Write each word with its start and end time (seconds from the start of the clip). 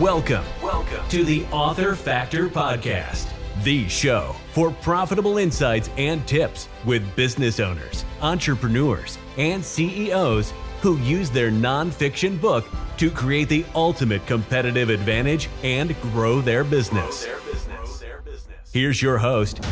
Welcome, 0.00 0.44
welcome 0.62 1.06
to 1.10 1.24
the 1.24 1.44
Author 1.52 1.94
Factor 1.94 2.48
Podcast, 2.48 3.28
the 3.62 3.86
show 3.86 4.34
for 4.54 4.70
profitable 4.70 5.36
insights 5.36 5.90
and 5.98 6.26
tips 6.26 6.70
with 6.86 7.14
business 7.16 7.60
owners, 7.60 8.06
entrepreneurs, 8.22 9.18
and 9.36 9.62
CEOs 9.62 10.54
who 10.80 10.96
use 11.00 11.28
their 11.28 11.50
nonfiction 11.50 12.40
book 12.40 12.66
to 12.96 13.10
create 13.10 13.50
the 13.50 13.62
ultimate 13.74 14.24
competitive 14.24 14.88
advantage 14.88 15.50
and 15.62 15.94
grow 16.00 16.40
their 16.40 16.64
business. 16.64 17.28
Here's 18.72 19.02
your 19.02 19.18
host, 19.18 19.62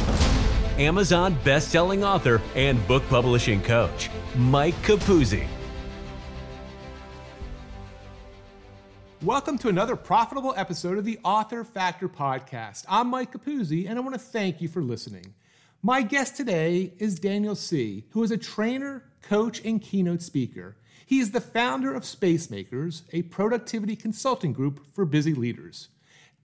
Amazon 0.76 1.38
best-selling 1.42 2.04
author 2.04 2.42
and 2.54 2.86
book 2.86 3.02
publishing 3.08 3.62
coach, 3.62 4.10
Mike 4.36 4.76
Capuzzi. 4.82 5.46
Welcome 9.24 9.58
to 9.58 9.68
another 9.68 9.96
profitable 9.96 10.54
episode 10.56 10.96
of 10.96 11.04
the 11.04 11.18
Author 11.24 11.64
Factor 11.64 12.08
Podcast. 12.08 12.84
I'm 12.88 13.08
Mike 13.08 13.32
Capuzzi, 13.32 13.88
and 13.88 13.98
I 13.98 14.00
want 14.00 14.14
to 14.14 14.20
thank 14.20 14.60
you 14.60 14.68
for 14.68 14.80
listening. 14.80 15.34
My 15.82 16.02
guest 16.02 16.36
today 16.36 16.92
is 16.98 17.18
Daniel 17.18 17.56
Sih, 17.56 18.04
who 18.10 18.22
is 18.22 18.30
a 18.30 18.36
trainer, 18.36 19.02
coach, 19.22 19.60
and 19.64 19.82
keynote 19.82 20.22
speaker. 20.22 20.76
He 21.04 21.18
is 21.18 21.32
the 21.32 21.40
founder 21.40 21.92
of 21.92 22.04
Spacemakers, 22.04 23.02
a 23.12 23.22
productivity 23.22 23.96
consulting 23.96 24.52
group 24.52 24.86
for 24.94 25.04
busy 25.04 25.34
leaders. 25.34 25.88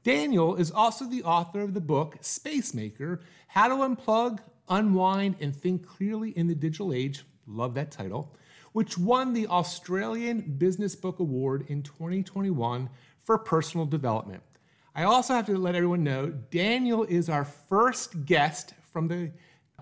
Daniel 0.02 0.56
is 0.56 0.72
also 0.72 1.04
the 1.04 1.22
author 1.22 1.60
of 1.60 1.74
the 1.74 1.80
book 1.80 2.18
Spacemaker 2.22 3.20
How 3.46 3.68
to 3.68 3.74
Unplug, 3.76 4.40
Unwind, 4.68 5.36
and 5.40 5.54
Think 5.54 5.86
Clearly 5.86 6.30
in 6.30 6.48
the 6.48 6.56
Digital 6.56 6.92
Age. 6.92 7.24
Love 7.46 7.74
that 7.74 7.92
title 7.92 8.34
which 8.74 8.98
won 8.98 9.32
the 9.32 9.46
Australian 9.46 10.40
Business 10.58 10.96
Book 10.96 11.20
Award 11.20 11.64
in 11.68 11.80
2021 11.80 12.90
for 13.22 13.38
personal 13.38 13.86
development. 13.86 14.42
I 14.96 15.04
also 15.04 15.32
have 15.32 15.46
to 15.46 15.56
let 15.56 15.76
everyone 15.76 16.02
know 16.02 16.30
Daniel 16.50 17.04
is 17.04 17.28
our 17.28 17.44
first 17.44 18.24
guest 18.24 18.74
from 18.92 19.06
the 19.06 19.30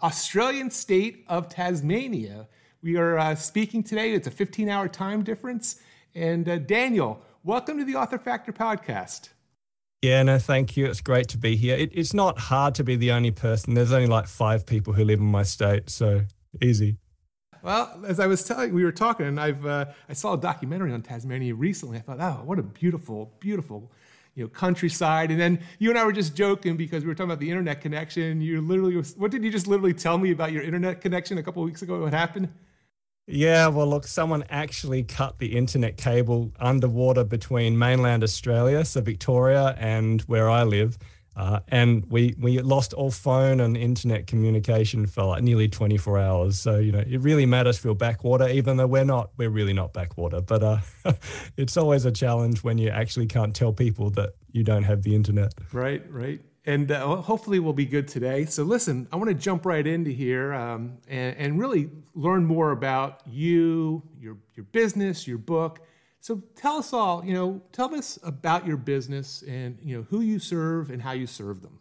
Australian 0.02 0.70
state 0.70 1.24
of 1.26 1.48
Tasmania. 1.48 2.46
We 2.82 2.98
are 2.98 3.18
uh, 3.18 3.34
speaking 3.34 3.82
today, 3.82 4.12
it's 4.12 4.26
a 4.26 4.30
15 4.30 4.68
hour 4.68 4.88
time 4.88 5.24
difference. 5.24 5.80
And 6.14 6.46
uh, 6.46 6.58
Daniel, 6.58 7.22
welcome 7.44 7.78
to 7.78 7.86
the 7.86 7.94
Author 7.94 8.18
Factor 8.18 8.52
podcast. 8.52 9.30
Yeah, 10.02 10.22
no, 10.22 10.38
thank 10.38 10.76
you. 10.76 10.84
It's 10.84 11.00
great 11.00 11.28
to 11.28 11.38
be 11.38 11.56
here. 11.56 11.76
It, 11.76 11.92
it's 11.94 12.12
not 12.12 12.38
hard 12.38 12.74
to 12.74 12.84
be 12.84 12.96
the 12.96 13.12
only 13.12 13.30
person. 13.30 13.72
There's 13.72 13.92
only 13.92 14.06
like 14.06 14.26
five 14.26 14.66
people 14.66 14.92
who 14.92 15.04
live 15.04 15.20
in 15.20 15.26
my 15.26 15.44
state, 15.44 15.88
so 15.88 16.26
easy. 16.60 16.98
Well, 17.62 18.02
as 18.06 18.18
I 18.18 18.26
was 18.26 18.42
telling, 18.42 18.74
we 18.74 18.84
were 18.84 18.92
talking, 18.92 19.26
and 19.26 19.38
I've 19.38 19.64
uh, 19.64 19.86
I 20.08 20.12
saw 20.14 20.34
a 20.34 20.38
documentary 20.38 20.92
on 20.92 21.02
Tasmania 21.02 21.54
recently. 21.54 21.98
I 21.98 22.00
thought, 22.00 22.20
oh, 22.20 22.42
what 22.44 22.58
a 22.58 22.62
beautiful, 22.62 23.32
beautiful, 23.38 23.92
you 24.34 24.44
know, 24.44 24.48
countryside. 24.48 25.30
And 25.30 25.40
then 25.40 25.60
you 25.78 25.90
and 25.90 25.98
I 25.98 26.04
were 26.04 26.12
just 26.12 26.34
joking 26.34 26.76
because 26.76 27.04
we 27.04 27.08
were 27.08 27.14
talking 27.14 27.30
about 27.30 27.38
the 27.38 27.50
internet 27.50 27.80
connection. 27.80 28.40
You 28.40 28.60
literally, 28.60 28.96
what 29.16 29.30
did 29.30 29.44
you 29.44 29.50
just 29.50 29.68
literally 29.68 29.94
tell 29.94 30.18
me 30.18 30.32
about 30.32 30.50
your 30.50 30.62
internet 30.62 31.00
connection 31.00 31.38
a 31.38 31.42
couple 31.42 31.62
weeks 31.62 31.82
ago? 31.82 32.00
What 32.00 32.12
happened? 32.12 32.48
Yeah, 33.28 33.68
well, 33.68 33.86
look, 33.86 34.08
someone 34.08 34.42
actually 34.50 35.04
cut 35.04 35.38
the 35.38 35.56
internet 35.56 35.96
cable 35.96 36.50
underwater 36.58 37.22
between 37.22 37.78
mainland 37.78 38.24
Australia, 38.24 38.84
so 38.84 39.00
Victoria, 39.00 39.76
and 39.78 40.20
where 40.22 40.50
I 40.50 40.64
live. 40.64 40.98
Uh, 41.34 41.60
and 41.68 42.04
we 42.10 42.34
we 42.38 42.58
lost 42.60 42.92
all 42.92 43.10
phone 43.10 43.60
and 43.60 43.76
internet 43.76 44.26
communication 44.26 45.06
for 45.06 45.24
like 45.24 45.42
nearly 45.42 45.68
24 45.68 46.18
hours. 46.18 46.58
So 46.58 46.78
you 46.78 46.92
know 46.92 47.02
it 47.06 47.20
really 47.20 47.46
made 47.46 47.66
us 47.66 47.78
feel 47.78 47.94
backwater, 47.94 48.48
even 48.48 48.76
though 48.76 48.86
we're 48.86 49.04
not. 49.04 49.30
We're 49.36 49.50
really 49.50 49.72
not 49.72 49.92
backwater. 49.92 50.42
But 50.42 50.62
uh, 50.62 50.78
it's 51.56 51.76
always 51.76 52.04
a 52.04 52.12
challenge 52.12 52.62
when 52.62 52.78
you 52.78 52.90
actually 52.90 53.26
can't 53.26 53.54
tell 53.56 53.72
people 53.72 54.10
that 54.10 54.34
you 54.50 54.62
don't 54.62 54.82
have 54.82 55.02
the 55.02 55.14
internet. 55.14 55.54
Right, 55.72 56.02
right. 56.10 56.40
And 56.64 56.92
uh, 56.92 57.16
hopefully 57.16 57.58
we'll 57.58 57.72
be 57.72 57.86
good 57.86 58.06
today. 58.06 58.44
So 58.44 58.62
listen, 58.62 59.08
I 59.10 59.16
want 59.16 59.28
to 59.28 59.34
jump 59.34 59.66
right 59.66 59.84
into 59.84 60.10
here 60.10 60.52
um, 60.52 60.98
and, 61.08 61.36
and 61.36 61.58
really 61.58 61.90
learn 62.14 62.44
more 62.44 62.70
about 62.70 63.22
you, 63.26 64.02
your 64.20 64.36
your 64.54 64.64
business, 64.64 65.26
your 65.26 65.38
book 65.38 65.80
so 66.22 66.40
tell 66.54 66.76
us 66.76 66.92
all, 66.92 67.24
you 67.24 67.34
know, 67.34 67.60
tell 67.72 67.92
us 67.96 68.16
about 68.22 68.64
your 68.64 68.76
business 68.76 69.42
and, 69.42 69.76
you 69.82 69.96
know, 69.96 70.06
who 70.08 70.20
you 70.20 70.38
serve 70.38 70.88
and 70.90 71.02
how 71.02 71.10
you 71.10 71.26
serve 71.26 71.62
them. 71.62 71.80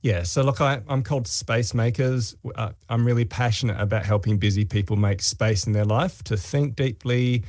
Yeah, 0.00 0.22
so 0.22 0.42
look, 0.42 0.60
I, 0.60 0.80
am 0.88 1.02
called 1.02 1.26
Space 1.26 1.74
Makers. 1.74 2.36
Uh, 2.54 2.70
I'm 2.88 3.04
really 3.04 3.24
passionate 3.24 3.78
about 3.80 4.06
helping 4.06 4.38
busy 4.38 4.64
people 4.64 4.94
make 4.96 5.20
space 5.20 5.66
in 5.66 5.72
their 5.72 5.84
life 5.84 6.22
to 6.24 6.36
think 6.36 6.76
deeply, 6.76 7.42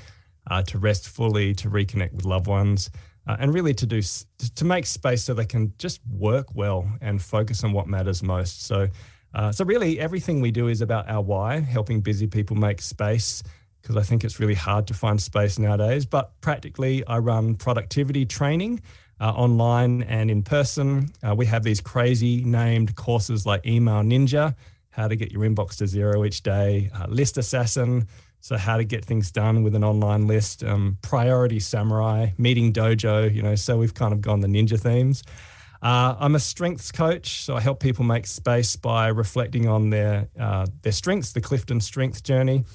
uh, 0.50 0.64
to 0.64 0.80
rest 0.80 1.10
fully, 1.10 1.54
to 1.54 1.70
reconnect 1.70 2.14
with 2.14 2.26
loved 2.26 2.48
ones, 2.48 2.90
uh, 3.28 3.38
and 3.40 3.54
really 3.54 3.76
to 3.76 3.86
do 3.86 4.02
to 4.02 4.66
make 4.66 4.88
space 4.88 5.24
so 5.24 5.36
they 5.36 5.46
can 5.46 5.72
just 5.78 6.02
work 6.10 6.56
well 6.56 6.92
and 7.02 7.22
focus 7.22 7.64
on 7.64 7.72
what 7.72 7.88
matters 7.88 8.24
most. 8.24 8.66
So, 8.66 8.88
uh, 9.36 9.52
so 9.52 9.64
really, 9.64 10.00
everything 10.00 10.42
we 10.42 10.50
do 10.50 10.70
is 10.70 10.82
about 10.82 11.08
our 11.08 11.22
why, 11.22 11.60
helping 11.60 12.02
busy 12.02 12.26
people 12.26 12.56
make 12.58 12.82
space 12.82 13.44
because 13.82 13.98
I 13.98 14.02
think 14.02 14.24
it's 14.24 14.40
really 14.40 14.56
hard 14.56 14.88
to 14.88 14.94
find 14.94 15.22
space 15.22 15.58
nowadays. 15.58 16.06
But 16.06 16.40
practically, 16.42 17.06
I 17.08 17.18
run 17.18 17.56
productivity 17.56 18.26
training 18.26 18.82
uh, 19.20 19.32
online 19.32 20.04
and 20.04 20.32
in 20.32 20.44
person. 20.44 21.12
Uh, 21.24 21.36
we 21.36 21.46
have 21.46 21.64
these 21.64 21.82
crazy 21.82 22.44
named 22.44 22.96
courses 22.96 23.46
like 23.46 23.66
Email 23.66 24.02
Ninja, 24.02 24.56
how 24.90 25.08
to 25.08 25.16
get 25.16 25.32
your 25.32 25.44
inbox 25.44 25.78
to 25.78 25.88
zero 25.88 26.26
each 26.26 26.44
day, 26.44 26.90
uh, 26.94 27.06
List 27.08 27.38
Assassin, 27.38 28.08
so 28.42 28.58
how 28.58 28.78
to 28.78 28.84
get 28.84 29.06
things 29.06 29.32
done 29.32 29.62
with 29.62 29.76
an 29.76 29.84
online 29.84 30.28
list, 30.28 30.64
um, 30.64 30.98
Priority 31.04 31.60
Samurai, 31.60 32.32
Meeting 32.40 32.74
Dojo, 32.74 33.34
you 33.34 33.44
know, 33.44 33.54
so 33.54 33.78
we've 33.78 33.94
kind 33.94 34.14
of 34.14 34.22
gone 34.22 34.42
the 34.42 34.48
ninja 34.48 34.80
themes. 34.80 35.24
Uh, 35.84 36.16
I'm 36.20 36.36
a 36.36 36.40
strengths 36.40 36.92
coach, 36.92 37.44
so 37.44 37.56
I 37.56 37.60
help 37.60 37.80
people 37.80 38.04
make 38.04 38.28
space 38.28 38.76
by 38.76 39.08
reflecting 39.08 39.68
on 39.68 39.90
their 39.90 40.28
uh, 40.40 40.68
their 40.82 40.92
strengths, 40.92 41.34
the 41.34 41.42
Clifton 41.42 41.80
Strength 41.80 42.24
Journey, 42.24 42.66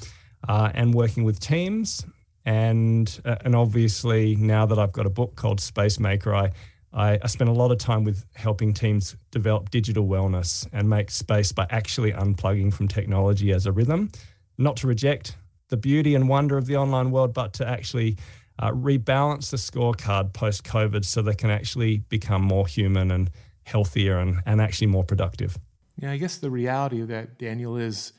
uh, 0.49 0.71
and 0.75 0.95
working 0.95 1.25
with 1.25 1.41
teams. 1.41 2.05
And 2.45 3.21
uh, 3.25 3.37
and 3.45 3.57
obviously 3.57 4.37
now 4.37 4.67
that 4.67 4.79
I've 4.79 4.93
got 4.93 5.07
a 5.07 5.11
book 5.11 5.35
called 5.35 5.61
Spacemaker, 5.61 6.33
I, 6.35 6.53
I 6.93 7.19
I 7.23 7.27
spend 7.27 7.51
a 7.51 7.53
lot 7.53 7.73
of 7.73 7.79
time 7.79 8.05
with 8.05 8.25
helping 8.35 8.73
teams 8.73 9.17
develop 9.33 9.71
digital 9.71 10.07
wellness 10.07 10.67
and 10.73 10.89
make 10.89 11.11
space 11.11 11.51
by 11.53 11.67
actually 11.71 12.13
unplugging 12.13 12.73
from 12.73 12.87
technology 12.87 13.53
as 13.53 13.67
a 13.67 13.73
rhythm, 13.73 14.11
not 14.59 14.77
to 14.77 14.87
reject 14.87 15.37
the 15.69 15.77
beauty 15.77 16.15
and 16.15 16.29
wonder 16.29 16.57
of 16.57 16.67
the 16.67 16.77
online 16.77 17.11
world, 17.11 17.35
but 17.35 17.53
to 17.55 17.67
actually 17.67 18.17
uh, 18.59 18.71
rebalance 18.71 19.51
the 19.51 19.57
scorecard 19.57 20.33
post 20.33 20.65
COVID 20.65 21.05
so 21.05 21.23
they 21.23 21.35
can 21.35 21.51
actually 21.51 21.99
become 22.09 22.43
more 22.43 22.67
human 22.67 23.11
and 23.11 23.31
healthier 23.65 24.19
and, 24.19 24.41
and 24.47 24.61
actually 24.61 24.87
more 24.87 25.05
productive. 25.05 25.59
Yeah, 26.01 26.13
I 26.13 26.17
guess 26.19 26.37
the 26.39 26.51
reality 26.51 27.01
of 27.01 27.09
that, 27.09 27.39
Daniel, 27.39 27.77
is 27.77 28.13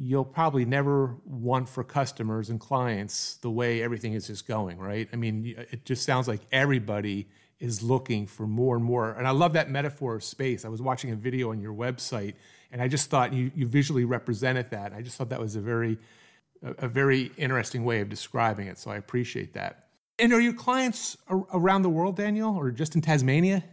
you'll 0.00 0.24
probably 0.24 0.64
never 0.64 1.16
want 1.24 1.68
for 1.68 1.82
customers 1.82 2.50
and 2.50 2.60
clients 2.60 3.36
the 3.36 3.50
way 3.50 3.82
everything 3.82 4.12
is 4.12 4.28
just 4.28 4.46
going, 4.46 4.78
right? 4.78 5.08
I 5.12 5.16
mean, 5.16 5.54
it 5.70 5.84
just 5.84 6.04
sounds 6.04 6.28
like 6.28 6.40
everybody 6.52 7.26
is 7.58 7.82
looking 7.82 8.26
for 8.26 8.46
more 8.46 8.76
and 8.76 8.84
more. 8.84 9.10
And 9.10 9.26
I 9.26 9.32
love 9.32 9.54
that 9.54 9.70
metaphor 9.70 10.14
of 10.14 10.22
space. 10.22 10.64
I 10.64 10.68
was 10.68 10.80
watching 10.80 11.10
a 11.10 11.16
video 11.16 11.50
on 11.50 11.60
your 11.60 11.74
website 11.74 12.34
and 12.70 12.80
I 12.80 12.86
just 12.86 13.10
thought 13.10 13.32
you, 13.32 13.50
you 13.56 13.66
visually 13.66 14.04
represented 14.04 14.70
that. 14.70 14.92
I 14.92 15.02
just 15.02 15.16
thought 15.16 15.30
that 15.30 15.40
was 15.40 15.56
a 15.56 15.60
very, 15.60 15.98
a, 16.62 16.84
a 16.84 16.88
very 16.88 17.32
interesting 17.36 17.84
way 17.84 18.00
of 18.00 18.08
describing 18.08 18.68
it. 18.68 18.78
So 18.78 18.92
I 18.92 18.96
appreciate 18.96 19.54
that. 19.54 19.86
And 20.20 20.32
are 20.32 20.40
your 20.40 20.52
clients 20.52 21.16
around 21.28 21.82
the 21.82 21.90
world, 21.90 22.16
Daniel, 22.16 22.56
or 22.56 22.70
just 22.70 22.94
in 22.94 23.00
Tasmania? 23.00 23.64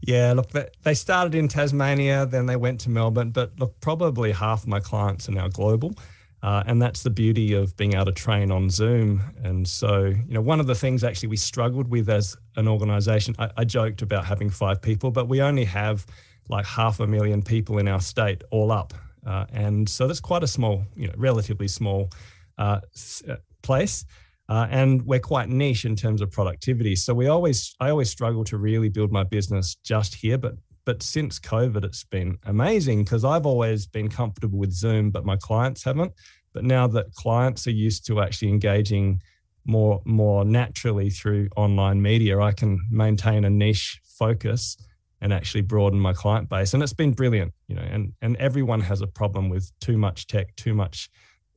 Yeah, 0.00 0.32
look, 0.32 0.50
they 0.82 0.94
started 0.94 1.34
in 1.34 1.48
Tasmania, 1.48 2.26
then 2.26 2.46
they 2.46 2.56
went 2.56 2.80
to 2.80 2.90
Melbourne, 2.90 3.30
but 3.30 3.58
look, 3.58 3.78
probably 3.80 4.32
half 4.32 4.66
my 4.66 4.80
clients 4.80 5.28
are 5.28 5.32
now 5.32 5.48
global. 5.48 5.94
Uh, 6.42 6.62
and 6.66 6.80
that's 6.80 7.02
the 7.02 7.10
beauty 7.10 7.54
of 7.54 7.76
being 7.76 7.94
able 7.94 8.04
to 8.04 8.12
train 8.12 8.52
on 8.52 8.70
Zoom. 8.70 9.20
And 9.42 9.66
so, 9.66 10.04
you 10.04 10.34
know, 10.34 10.40
one 10.40 10.60
of 10.60 10.66
the 10.66 10.74
things 10.74 11.02
actually 11.02 11.30
we 11.30 11.36
struggled 11.36 11.88
with 11.88 12.08
as 12.08 12.36
an 12.56 12.68
organization, 12.68 13.34
I, 13.38 13.50
I 13.56 13.64
joked 13.64 14.02
about 14.02 14.26
having 14.26 14.50
five 14.50 14.80
people, 14.80 15.10
but 15.10 15.28
we 15.28 15.40
only 15.42 15.64
have 15.64 16.06
like 16.48 16.66
half 16.66 17.00
a 17.00 17.06
million 17.06 17.42
people 17.42 17.78
in 17.78 17.88
our 17.88 18.00
state 18.00 18.42
all 18.50 18.70
up. 18.70 18.94
Uh, 19.26 19.46
and 19.52 19.88
so 19.88 20.06
that's 20.06 20.20
quite 20.20 20.44
a 20.44 20.46
small, 20.46 20.84
you 20.94 21.08
know, 21.08 21.14
relatively 21.16 21.68
small 21.68 22.10
uh, 22.58 22.80
uh 23.28 23.36
place. 23.62 24.04
Uh, 24.48 24.66
and 24.70 25.02
we're 25.02 25.18
quite 25.18 25.48
niche 25.48 25.84
in 25.84 25.96
terms 25.96 26.20
of 26.20 26.30
productivity. 26.30 26.94
So 26.94 27.12
we 27.14 27.26
always, 27.26 27.74
I 27.80 27.90
always 27.90 28.10
struggle 28.10 28.44
to 28.44 28.58
really 28.58 28.88
build 28.88 29.10
my 29.10 29.24
business 29.24 29.76
just 29.82 30.14
here. 30.14 30.38
But 30.38 30.54
but 30.86 31.02
since 31.02 31.40
COVID, 31.40 31.84
it's 31.84 32.04
been 32.04 32.38
amazing 32.46 33.02
because 33.02 33.24
I've 33.24 33.44
always 33.44 33.88
been 33.88 34.08
comfortable 34.08 34.58
with 34.58 34.70
Zoom, 34.70 35.10
but 35.10 35.26
my 35.26 35.36
clients 35.36 35.82
haven't. 35.82 36.12
But 36.54 36.62
now 36.62 36.86
that 36.86 37.12
clients 37.14 37.66
are 37.66 37.72
used 37.72 38.06
to 38.06 38.20
actually 38.20 38.50
engaging 38.50 39.20
more 39.64 40.00
more 40.04 40.44
naturally 40.44 41.10
through 41.10 41.48
online 41.56 42.00
media, 42.00 42.40
I 42.40 42.52
can 42.52 42.80
maintain 42.88 43.44
a 43.44 43.50
niche 43.50 44.00
focus 44.04 44.76
and 45.20 45.32
actually 45.32 45.62
broaden 45.62 45.98
my 45.98 46.12
client 46.12 46.48
base. 46.48 46.72
And 46.72 46.82
it's 46.84 46.92
been 46.92 47.12
brilliant, 47.12 47.52
you 47.66 47.74
know. 47.74 47.82
And 47.82 48.12
and 48.22 48.36
everyone 48.36 48.80
has 48.82 49.00
a 49.00 49.08
problem 49.08 49.48
with 49.48 49.72
too 49.80 49.98
much 49.98 50.28
tech, 50.28 50.54
too 50.54 50.72
much 50.72 51.10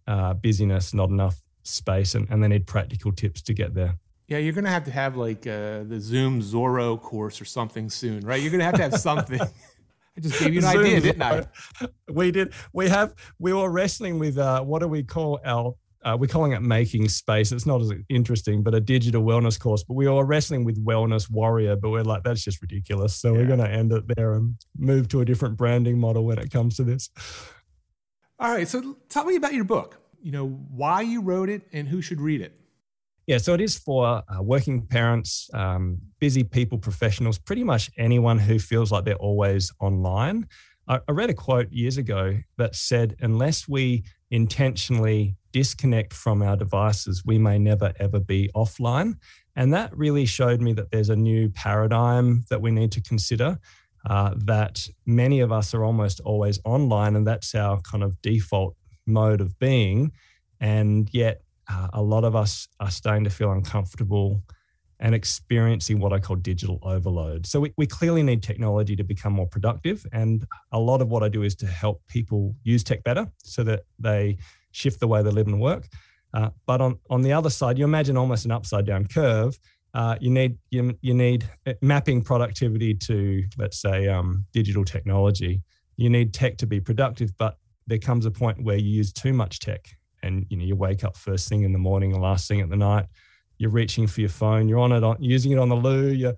uh, 0.08 0.34
busyness, 0.34 0.92
not 0.94 1.10
enough 1.10 1.38
space 1.70 2.16
and, 2.16 2.28
and 2.30 2.44
they 2.44 2.48
need 2.48 2.68
practical 2.68 3.12
tips 3.12 3.42
to 3.44 3.54
get 3.54 3.74
there. 3.74 3.96
Yeah, 4.28 4.38
you're 4.38 4.54
going 4.54 4.66
to 4.66 4.70
have 4.70 4.86
to 4.86 4.92
have 4.92 5.18
like 5.18 5.48
uh, 5.48 5.84
the 5.84 6.00
Zoom 6.00 6.42
Zorro 6.42 7.02
course 7.02 7.42
or 7.42 7.46
something 7.46 7.90
soon, 7.90 8.26
right? 8.26 8.42
You're 8.42 8.52
going 8.52 8.60
to 8.60 8.66
have 8.66 8.76
to 8.76 8.84
have 8.84 8.98
something. 9.00 9.40
I 10.18 10.22
just 10.22 10.40
gave 10.40 10.54
you 10.54 10.60
an 10.60 10.72
Zoom 10.72 10.86
idea, 10.86 11.02
didn't 11.02 11.22
I? 11.22 11.48
We 12.10 12.32
did. 12.32 12.54
We 12.74 12.90
have. 12.90 13.16
We 13.40 13.54
were 13.54 13.70
wrestling 13.70 14.20
with 14.20 14.38
uh, 14.38 14.62
what 14.62 14.80
do 14.80 14.88
we 14.88 15.02
call 15.02 15.40
our 15.46 15.76
uh, 16.04 16.16
we're 16.20 16.28
calling 16.28 16.54
it 16.54 16.62
making 16.62 17.10
space. 17.10 17.52
It's 17.52 17.66
not 17.66 17.82
as 17.82 17.92
interesting, 18.08 18.64
but 18.64 18.74
a 18.74 18.80
digital 18.80 19.24
wellness 19.24 19.60
course. 19.60 19.84
But 19.84 19.96
we 19.96 20.08
are 20.08 20.24
wrestling 20.24 20.64
with 20.64 20.84
wellness 20.84 21.30
warrior, 21.30 21.76
but 21.76 21.90
we're 21.90 22.04
like, 22.04 22.24
that's 22.24 22.44
just 22.44 22.62
ridiculous. 22.62 23.16
So 23.16 23.34
yeah. 23.34 23.40
we're 23.40 23.48
going 23.48 23.60
to 23.60 23.70
end 23.70 23.92
it 23.92 24.06
there 24.16 24.34
and 24.34 24.56
move 24.78 25.10
to 25.10 25.22
a 25.22 25.26
different 25.26 25.58
branding 25.58 26.00
model 26.00 26.26
when 26.26 26.38
it 26.38 26.52
comes 26.52 26.78
to 26.78 26.84
this. 26.84 27.10
All 28.40 28.52
right. 28.52 28.68
So 28.68 28.98
tell 29.10 29.26
me 29.26 29.36
about 29.36 29.54
your 29.54 29.66
book. 29.66 29.98
You 30.22 30.32
know, 30.32 30.48
why 30.48 31.02
you 31.02 31.22
wrote 31.22 31.50
it 31.50 31.64
and 31.72 31.88
who 31.88 32.02
should 32.02 32.22
read 32.22 32.42
it. 32.42 32.54
Yeah, 33.28 33.38
so 33.38 33.54
it 33.54 33.62
is 33.62 33.78
for 33.78 34.24
uh, 34.28 34.42
working 34.42 34.88
parents, 34.88 35.50
um, 35.54 36.00
busy 36.18 36.44
people, 36.44 36.80
professionals, 36.80 37.38
pretty 37.38 37.64
much 37.64 37.92
anyone 37.96 38.40
who 38.40 38.58
feels 38.58 38.92
like 38.92 39.06
they're 39.06 39.16
always 39.16 39.72
online. 39.80 40.48
I, 40.88 41.00
I 41.08 41.12
read 41.12 41.30
a 41.30 41.36
quote 41.36 41.72
years 41.72 41.98
ago 41.98 42.40
that 42.58 42.76
said, 42.76 43.16
unless 43.20 43.68
we 43.68 44.04
intentionally 44.32 45.36
disconnect 45.52 46.14
from 46.14 46.42
our 46.42 46.58
devices, 46.58 47.24
we 47.24 47.38
may 47.38 47.60
never 47.60 47.94
ever 48.00 48.20
be 48.20 48.50
offline. 48.56 49.14
And 49.56 49.74
that 49.74 49.96
really 49.96 50.26
showed 50.26 50.60
me 50.60 50.74
that 50.74 50.90
there's 50.90 51.10
a 51.10 51.16
new 51.16 51.50
paradigm 51.50 52.46
that 52.50 52.62
we 52.62 52.72
need 52.72 52.92
to 52.94 53.02
consider. 53.02 53.60
Uh, 54.10 54.34
that 54.38 54.88
many 55.06 55.42
of 55.42 55.52
us 55.52 55.74
are 55.74 55.84
almost 55.84 56.20
always 56.22 56.60
online, 56.64 57.16
and 57.16 57.28
that's 57.28 57.54
our 57.54 57.82
kind 57.82 58.04
of 58.04 58.20
default 58.22 58.76
mode 59.10 59.42
of 59.42 59.58
being. 59.60 60.12
And 60.60 61.10
yet, 61.12 61.42
uh, 61.72 61.90
a 61.94 62.02
lot 62.02 62.24
of 62.24 62.36
us 62.36 62.68
are 62.80 62.92
starting 62.92 63.24
to 63.26 63.30
feel 63.30 63.52
uncomfortable 63.52 64.44
and 65.02 65.16
experiencing 65.16 66.00
what 66.00 66.12
I 66.12 66.20
call 66.20 66.36
digital 66.36 66.80
overload. 66.82 67.46
So, 67.46 67.60
we, 67.60 67.74
we 67.78 67.88
clearly 67.88 68.24
need 68.24 68.44
technology 68.44 68.96
to 68.96 69.04
become 69.04 69.34
more 69.34 69.48
productive. 69.48 70.06
And 70.12 70.46
a 70.72 70.80
lot 70.80 71.02
of 71.02 71.10
what 71.10 71.24
I 71.24 71.30
do 71.30 71.44
is 71.44 71.56
to 71.56 71.68
help 71.68 72.02
people 72.08 72.56
use 72.64 72.84
tech 72.84 73.04
better 73.04 73.28
so 73.44 73.64
that 73.64 73.84
they 73.98 74.38
shift 74.72 75.00
the 75.00 75.08
way 75.08 75.22
they 75.24 75.32
live 75.32 75.48
and 75.48 75.60
work. 75.60 75.88
Uh, 76.34 76.50
but 76.66 76.82
on, 76.82 77.00
on 77.10 77.22
the 77.22 77.34
other 77.34 77.50
side, 77.50 77.78
you 77.78 77.86
imagine 77.86 78.18
almost 78.18 78.46
an 78.46 78.52
upside 78.52 78.86
down 78.86 79.08
curve. 79.08 79.58
Uh, 79.94 80.16
you 80.22 80.30
need 80.30 80.58
you, 80.70 80.96
you 81.02 81.14
need 81.14 81.50
uh, 81.66 81.74
mapping 81.82 82.22
productivity 82.22 82.94
to 82.94 83.44
let's 83.58 83.82
say 83.82 84.08
um, 84.08 84.46
digital 84.54 84.86
technology. 84.86 85.62
You 85.98 86.10
need 86.10 86.34
tech 86.34 86.58
to 86.58 86.68
be 86.68 86.80
productive, 86.80 87.36
but 87.38 87.58
there 87.90 87.98
comes 87.98 88.26
a 88.26 88.32
point 88.32 88.64
where 88.64 88.78
you 88.78 88.90
use 88.90 89.12
too 89.12 89.34
much 89.34 89.60
tech, 89.60 89.90
and 90.24 90.46
you 90.50 90.58
know 90.58 90.64
you 90.64 90.76
wake 90.76 91.04
up 91.04 91.18
first 91.18 91.50
thing 91.50 91.64
in 91.64 91.74
the 91.74 91.80
morning 91.80 92.14
and 92.14 92.22
last 92.22 92.48
thing 92.48 92.62
at 92.62 92.70
the 92.70 92.78
night. 92.78 93.06
You're 93.58 93.72
reaching 93.72 94.08
for 94.08 94.22
your 94.22 94.30
phone. 94.30 94.70
You're 94.70 94.80
on 94.80 94.94
it, 94.94 95.04
on, 95.04 95.18
using 95.20 95.52
it 95.52 95.58
on 95.58 95.70
the 95.70 95.76
loo. 95.76 96.08
You're 96.08 96.36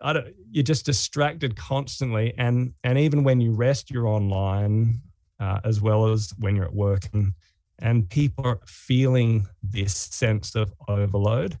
I 0.00 0.12
don't, 0.12 0.34
you're 0.50 0.62
just 0.62 0.86
distracted 0.86 1.56
constantly, 1.56 2.34
and 2.38 2.74
and 2.84 2.98
even 2.98 3.24
when 3.24 3.40
you 3.40 3.52
rest, 3.52 3.90
you're 3.90 4.06
online 4.06 5.00
uh, 5.40 5.60
as 5.64 5.80
well 5.80 6.06
as 6.06 6.32
when 6.38 6.54
you're 6.54 6.66
at 6.66 6.74
work. 6.74 7.08
And 7.12 7.32
and 7.80 8.08
people 8.08 8.46
are 8.46 8.60
feeling 8.66 9.46
this 9.62 9.94
sense 9.94 10.54
of 10.54 10.72
overload. 10.88 11.58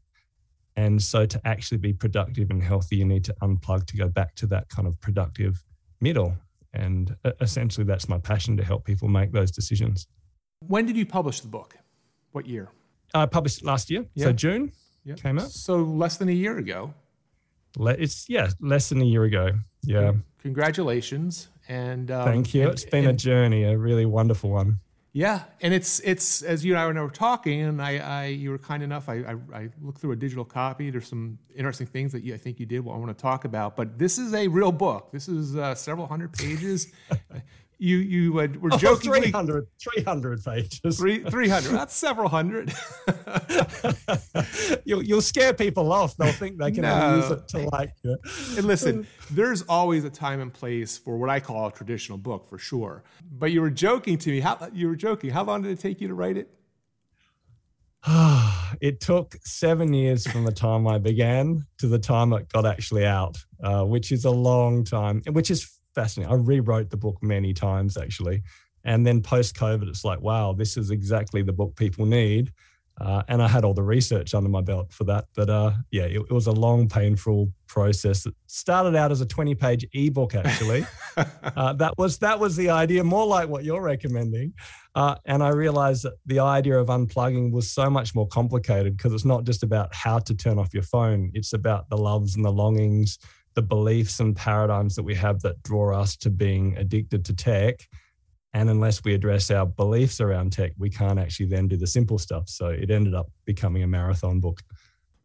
And 0.76 1.02
so, 1.02 1.26
to 1.26 1.40
actually 1.44 1.78
be 1.78 1.92
productive 1.92 2.50
and 2.50 2.62
healthy, 2.62 2.96
you 2.96 3.04
need 3.04 3.24
to 3.24 3.34
unplug 3.42 3.86
to 3.86 3.96
go 3.96 4.08
back 4.08 4.34
to 4.36 4.46
that 4.46 4.68
kind 4.68 4.86
of 4.86 5.00
productive 5.00 5.62
middle. 6.00 6.36
And 6.72 7.16
essentially, 7.40 7.84
that's 7.84 8.08
my 8.08 8.18
passion 8.18 8.56
to 8.56 8.64
help 8.64 8.84
people 8.84 9.08
make 9.08 9.32
those 9.32 9.50
decisions. 9.50 10.06
When 10.66 10.86
did 10.86 10.96
you 10.96 11.06
publish 11.06 11.40
the 11.40 11.48
book? 11.48 11.76
What 12.32 12.46
year? 12.46 12.68
I 13.12 13.26
published 13.26 13.64
last 13.64 13.90
year. 13.90 14.06
Yeah. 14.14 14.26
So, 14.26 14.32
June 14.32 14.72
yeah. 15.04 15.14
came 15.14 15.38
out. 15.38 15.50
So, 15.50 15.78
less 15.78 16.16
than 16.16 16.28
a 16.28 16.32
year 16.32 16.58
ago. 16.58 16.94
It's, 17.78 18.28
yeah, 18.28 18.50
less 18.60 18.88
than 18.88 19.00
a 19.00 19.04
year 19.04 19.24
ago. 19.24 19.50
Yeah. 19.82 20.12
Congratulations. 20.42 21.48
And 21.68 22.10
um, 22.10 22.24
thank 22.24 22.54
you. 22.54 22.62
And, 22.62 22.72
it's 22.72 22.84
been 22.84 23.06
and, 23.06 23.14
a 23.14 23.16
journey, 23.16 23.64
a 23.64 23.76
really 23.76 24.06
wonderful 24.06 24.50
one. 24.50 24.78
Yeah, 25.12 25.42
and 25.60 25.74
it's 25.74 25.98
it's 26.00 26.42
as 26.42 26.64
you 26.64 26.76
and 26.76 26.96
I 26.96 27.02
were 27.02 27.10
talking, 27.10 27.62
and 27.62 27.82
I, 27.82 27.98
I 27.98 28.26
you 28.26 28.50
were 28.50 28.58
kind 28.58 28.80
enough. 28.80 29.08
I, 29.08 29.14
I, 29.14 29.34
I 29.52 29.68
looked 29.82 29.98
through 29.98 30.12
a 30.12 30.16
digital 30.16 30.44
copy. 30.44 30.88
There's 30.90 31.08
some 31.08 31.36
interesting 31.56 31.88
things 31.88 32.12
that 32.12 32.22
you, 32.22 32.32
I 32.32 32.36
think 32.36 32.60
you 32.60 32.66
did. 32.66 32.84
What 32.84 32.94
I 32.94 32.98
want 32.98 33.16
to 33.16 33.20
talk 33.20 33.44
about, 33.44 33.74
but 33.74 33.98
this 33.98 34.18
is 34.18 34.32
a 34.34 34.46
real 34.46 34.70
book. 34.70 35.10
This 35.10 35.28
is 35.28 35.56
uh, 35.56 35.74
several 35.74 36.06
hundred 36.06 36.32
pages. 36.32 36.92
you 37.80 37.96
you 37.96 38.40
uh, 38.40 38.48
were 38.60 38.70
oh, 38.72 38.76
joking. 38.76 39.10
300, 39.10 39.66
300 39.96 40.44
pages. 40.44 40.98
Three, 40.98 41.24
300. 41.24 41.72
That's 41.72 41.94
several 41.94 42.28
hundred. 42.28 42.72
you'll, 44.84 45.02
you'll 45.02 45.22
scare 45.22 45.54
people 45.54 45.90
off. 45.90 46.16
They'll 46.16 46.32
think 46.32 46.58
they 46.58 46.70
can 46.70 46.82
no. 46.82 47.16
use 47.16 47.30
it 47.30 47.48
to 47.48 47.58
like. 47.70 47.92
You 48.02 48.18
And 48.58 48.66
listen, 48.66 49.06
there's 49.30 49.62
always 49.62 50.04
a 50.04 50.10
time 50.10 50.40
and 50.40 50.52
place 50.52 50.98
for 50.98 51.16
what 51.16 51.30
I 51.30 51.40
call 51.40 51.68
a 51.68 51.72
traditional 51.72 52.18
book, 52.18 52.48
for 52.48 52.58
sure. 52.58 53.02
But 53.32 53.50
you 53.50 53.62
were 53.62 53.70
joking 53.70 54.18
to 54.18 54.30
me. 54.30 54.40
How 54.40 54.68
you 54.72 54.88
were 54.88 54.96
joking? 54.96 55.30
How 55.30 55.44
long 55.44 55.62
did 55.62 55.72
it 55.72 55.80
take 55.80 56.02
you 56.02 56.08
to 56.08 56.14
write 56.14 56.36
it? 56.36 56.50
it 58.80 59.00
took 59.00 59.36
seven 59.44 59.94
years 59.94 60.26
from 60.26 60.44
the 60.44 60.52
time 60.52 60.86
I 60.86 60.98
began 60.98 61.66
to 61.78 61.86
the 61.86 61.98
time 61.98 62.32
it 62.34 62.48
got 62.50 62.66
actually 62.66 63.06
out, 63.06 63.38
uh, 63.62 63.84
which 63.84 64.12
is 64.12 64.26
a 64.26 64.30
long 64.30 64.84
time, 64.84 65.22
which 65.32 65.50
is 65.50 65.79
fascinating. 65.94 66.32
I 66.32 66.36
rewrote 66.36 66.90
the 66.90 66.96
book 66.96 67.18
many 67.22 67.52
times 67.52 67.96
actually. 67.96 68.42
And 68.84 69.06
then 69.06 69.20
post 69.22 69.56
COVID, 69.56 69.88
it's 69.88 70.04
like, 70.04 70.20
wow, 70.20 70.52
this 70.52 70.76
is 70.76 70.90
exactly 70.90 71.42
the 71.42 71.52
book 71.52 71.76
people 71.76 72.06
need. 72.06 72.52
Uh, 73.00 73.22
and 73.28 73.42
I 73.42 73.48
had 73.48 73.64
all 73.64 73.72
the 73.72 73.82
research 73.82 74.34
under 74.34 74.50
my 74.50 74.60
belt 74.60 74.92
for 74.92 75.04
that. 75.04 75.24
But 75.34 75.48
uh, 75.48 75.72
yeah, 75.90 76.02
it, 76.02 76.20
it, 76.20 76.32
was 76.32 76.46
a 76.46 76.52
long, 76.52 76.86
painful 76.86 77.50
process. 77.66 78.26
It 78.26 78.34
started 78.46 78.94
out 78.94 79.10
as 79.10 79.22
a 79.22 79.26
20 79.26 79.54
page 79.54 79.86
ebook, 79.94 80.34
actually. 80.34 80.86
uh, 81.16 81.72
that 81.74 81.96
was 81.96 82.18
that 82.18 82.38
was 82.38 82.56
the 82.56 82.68
idea, 82.68 83.02
more 83.02 83.26
like 83.26 83.48
what 83.48 83.64
you're 83.64 83.80
recommending. 83.80 84.52
Uh, 84.94 85.14
and 85.24 85.42
I 85.42 85.48
realized 85.48 86.02
that 86.02 86.14
the 86.26 86.40
idea 86.40 86.78
of 86.78 86.88
unplugging 86.88 87.52
was 87.52 87.70
so 87.70 87.88
much 87.88 88.14
more 88.14 88.28
complicated 88.28 88.98
because 88.98 89.14
it's 89.14 89.24
not 89.24 89.44
just 89.44 89.62
about 89.62 89.94
how 89.94 90.18
to 90.18 90.34
turn 90.34 90.58
off 90.58 90.74
your 90.74 90.82
phone, 90.82 91.30
it's 91.32 91.54
about 91.54 91.88
the 91.88 91.96
loves 91.96 92.36
and 92.36 92.44
the 92.44 92.52
longings 92.52 93.18
the 93.60 93.66
beliefs 93.66 94.20
and 94.20 94.34
paradigms 94.34 94.94
that 94.96 95.02
we 95.02 95.14
have 95.14 95.42
that 95.42 95.62
draw 95.62 96.00
us 96.00 96.16
to 96.16 96.30
being 96.30 96.74
addicted 96.78 97.26
to 97.26 97.34
tech. 97.34 97.86
And 98.54 98.70
unless 98.70 99.04
we 99.04 99.12
address 99.12 99.50
our 99.50 99.66
beliefs 99.66 100.18
around 100.18 100.52
tech, 100.52 100.72
we 100.78 100.88
can't 100.88 101.18
actually 101.18 101.46
then 101.46 101.68
do 101.68 101.76
the 101.76 101.86
simple 101.86 102.18
stuff. 102.18 102.48
So 102.48 102.68
it 102.68 102.90
ended 102.90 103.14
up 103.14 103.30
becoming 103.44 103.82
a 103.82 103.86
marathon 103.86 104.40
book. 104.40 104.62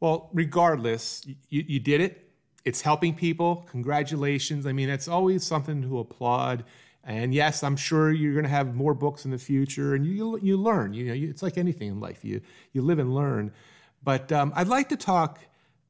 Well, 0.01 0.29
regardless, 0.33 1.25
you, 1.25 1.63
you 1.65 1.79
did 1.79 2.01
it. 2.01 2.29
It's 2.65 2.81
helping 2.81 3.15
people. 3.15 3.65
Congratulations. 3.71 4.65
I 4.67 4.73
mean, 4.73 4.89
it's 4.89 5.07
always 5.07 5.45
something 5.45 5.81
to 5.83 5.99
applaud. 5.99 6.65
And 7.05 7.33
yes, 7.33 7.63
I'm 7.63 7.77
sure 7.77 8.11
you're 8.11 8.33
going 8.33 8.43
to 8.43 8.49
have 8.49 8.75
more 8.75 8.93
books 8.93 9.23
in 9.23 9.31
the 9.31 9.37
future, 9.37 9.93
and 9.93 10.05
you 10.05 10.39
you 10.41 10.57
learn. 10.57 10.93
You 10.93 11.05
know, 11.05 11.13
you, 11.13 11.29
it's 11.29 11.43
like 11.43 11.57
anything 11.57 11.87
in 11.87 11.99
life. 11.99 12.25
You 12.25 12.41
you 12.73 12.81
live 12.81 12.97
and 12.99 13.13
learn. 13.13 13.53
But 14.03 14.31
um, 14.31 14.51
I'd 14.55 14.67
like 14.67 14.89
to 14.89 14.97
talk 14.97 15.39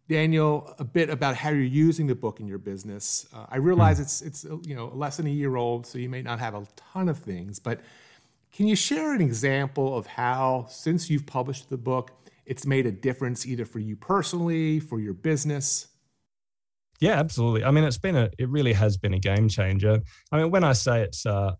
Daniel, 0.07 0.73
a 0.77 0.83
bit 0.83 1.09
about 1.09 1.35
how 1.35 1.49
you're 1.49 1.63
using 1.63 2.05
the 2.07 2.15
book 2.15 2.39
in 2.39 2.47
your 2.47 2.59
business. 2.59 3.27
Uh, 3.33 3.45
I 3.49 3.57
realize 3.57 3.99
mm. 3.99 4.03
it's 4.03 4.21
it's 4.21 4.43
you 4.63 4.75
know 4.75 4.91
less 4.93 5.17
than 5.17 5.27
a 5.27 5.31
year 5.31 5.55
old, 5.55 5.85
so 5.85 5.97
you 5.97 6.09
may 6.09 6.21
not 6.21 6.39
have 6.39 6.53
a 6.53 6.65
ton 6.75 7.09
of 7.09 7.17
things, 7.17 7.59
but 7.59 7.81
can 8.55 8.67
you 8.67 8.75
share 8.75 9.13
an 9.13 9.21
example 9.21 9.97
of 9.97 10.07
how, 10.07 10.67
since 10.69 11.09
you've 11.09 11.25
published 11.25 11.69
the 11.69 11.77
book, 11.77 12.11
it's 12.45 12.65
made 12.65 12.85
a 12.85 12.91
difference 12.91 13.45
either 13.45 13.65
for 13.65 13.79
you 13.79 13.97
personally, 13.97 14.79
for 14.79 14.97
your 14.97 15.13
business? 15.13 15.87
Yeah, 17.01 17.19
absolutely. 17.19 17.65
I 17.65 17.71
mean, 17.71 17.83
it's 17.83 17.97
been 17.97 18.15
a 18.15 18.29
it 18.37 18.47
really 18.47 18.71
has 18.71 18.95
been 18.95 19.13
a 19.13 19.19
game 19.19 19.49
changer. 19.49 20.01
I 20.31 20.37
mean, 20.37 20.51
when 20.51 20.63
I 20.63 20.71
say 20.71 21.01
it's 21.01 21.25
a, 21.25 21.57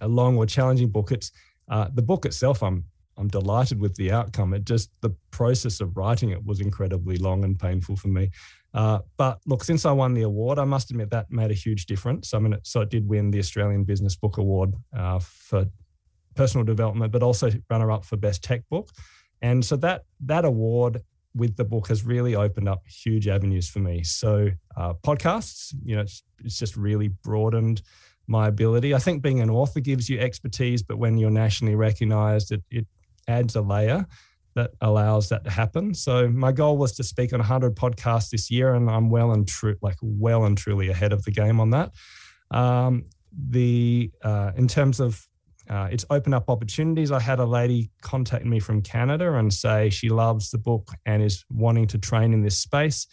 a 0.00 0.08
long 0.08 0.36
or 0.36 0.44
challenging 0.44 0.90
book, 0.90 1.12
it's 1.12 1.32
uh, 1.70 1.88
the 1.94 2.02
book 2.02 2.26
itself. 2.26 2.62
I'm 2.62 2.84
I'm 3.18 3.28
delighted 3.28 3.80
with 3.80 3.94
the 3.96 4.12
outcome. 4.12 4.54
It 4.54 4.64
just 4.64 4.90
the 5.00 5.14
process 5.30 5.80
of 5.80 5.96
writing 5.96 6.30
it 6.30 6.44
was 6.44 6.60
incredibly 6.60 7.16
long 7.16 7.44
and 7.44 7.58
painful 7.58 7.96
for 7.96 8.08
me. 8.08 8.30
Uh, 8.74 9.00
but 9.16 9.40
look, 9.46 9.64
since 9.64 9.84
I 9.84 9.92
won 9.92 10.14
the 10.14 10.22
award, 10.22 10.58
I 10.58 10.64
must 10.64 10.90
admit 10.90 11.10
that 11.10 11.30
made 11.30 11.50
a 11.50 11.54
huge 11.54 11.86
difference. 11.86 12.34
I 12.34 12.38
mean, 12.38 12.52
it, 12.52 12.66
so 12.66 12.82
it 12.82 12.90
did 12.90 13.08
win 13.08 13.30
the 13.30 13.38
Australian 13.38 13.84
Business 13.84 14.14
Book 14.14 14.36
Award 14.36 14.74
uh, 14.96 15.18
for 15.18 15.66
personal 16.34 16.64
development, 16.64 17.10
but 17.10 17.22
also 17.22 17.50
runner 17.68 17.90
up 17.90 18.04
for 18.04 18.16
best 18.16 18.44
tech 18.44 18.62
book. 18.68 18.90
And 19.42 19.64
so 19.64 19.76
that 19.76 20.04
that 20.20 20.44
award 20.44 21.02
with 21.34 21.56
the 21.56 21.64
book 21.64 21.88
has 21.88 22.04
really 22.04 22.34
opened 22.34 22.68
up 22.68 22.86
huge 22.86 23.28
avenues 23.28 23.68
for 23.68 23.78
me. 23.78 24.02
So 24.02 24.50
uh, 24.76 24.94
podcasts, 24.94 25.74
you 25.84 25.96
know, 25.96 26.02
it's, 26.02 26.22
it's 26.44 26.58
just 26.58 26.76
really 26.76 27.08
broadened 27.08 27.82
my 28.26 28.48
ability. 28.48 28.94
I 28.94 28.98
think 28.98 29.22
being 29.22 29.40
an 29.40 29.50
author 29.50 29.80
gives 29.80 30.08
you 30.08 30.18
expertise, 30.18 30.82
but 30.82 30.98
when 30.98 31.16
you're 31.16 31.30
nationally 31.30 31.74
recognized, 31.74 32.52
it, 32.52 32.62
it 32.70 32.86
adds 33.28 33.54
a 33.54 33.60
layer 33.60 34.06
that 34.54 34.72
allows 34.80 35.28
that 35.28 35.44
to 35.44 35.50
happen. 35.50 35.94
So 35.94 36.28
my 36.28 36.50
goal 36.50 36.76
was 36.76 36.92
to 36.96 37.04
speak 37.04 37.32
on 37.32 37.38
100 37.38 37.76
podcasts 37.76 38.30
this 38.30 38.50
year, 38.50 38.74
and 38.74 38.90
I'm 38.90 39.10
well 39.10 39.32
and 39.32 39.46
true, 39.46 39.76
like 39.82 39.96
well 40.02 40.44
and 40.44 40.58
truly 40.58 40.88
ahead 40.88 41.12
of 41.12 41.22
the 41.24 41.30
game 41.30 41.60
on 41.60 41.70
that. 41.70 41.92
Um, 42.50 43.04
the 43.32 44.10
uh, 44.24 44.52
in 44.56 44.66
terms 44.66 45.00
of 45.00 45.28
uh, 45.68 45.88
it's 45.90 46.04
opened 46.08 46.34
up 46.34 46.48
opportunities. 46.48 47.12
I 47.12 47.20
had 47.20 47.40
a 47.40 47.44
lady 47.44 47.90
contact 48.00 48.44
me 48.44 48.58
from 48.58 48.80
Canada 48.80 49.34
and 49.34 49.52
say 49.52 49.90
she 49.90 50.08
loves 50.08 50.50
the 50.50 50.58
book 50.58 50.92
and 51.04 51.22
is 51.22 51.44
wanting 51.50 51.86
to 51.88 51.98
train 51.98 52.32
in 52.32 52.42
this 52.42 52.56
space. 52.56 53.06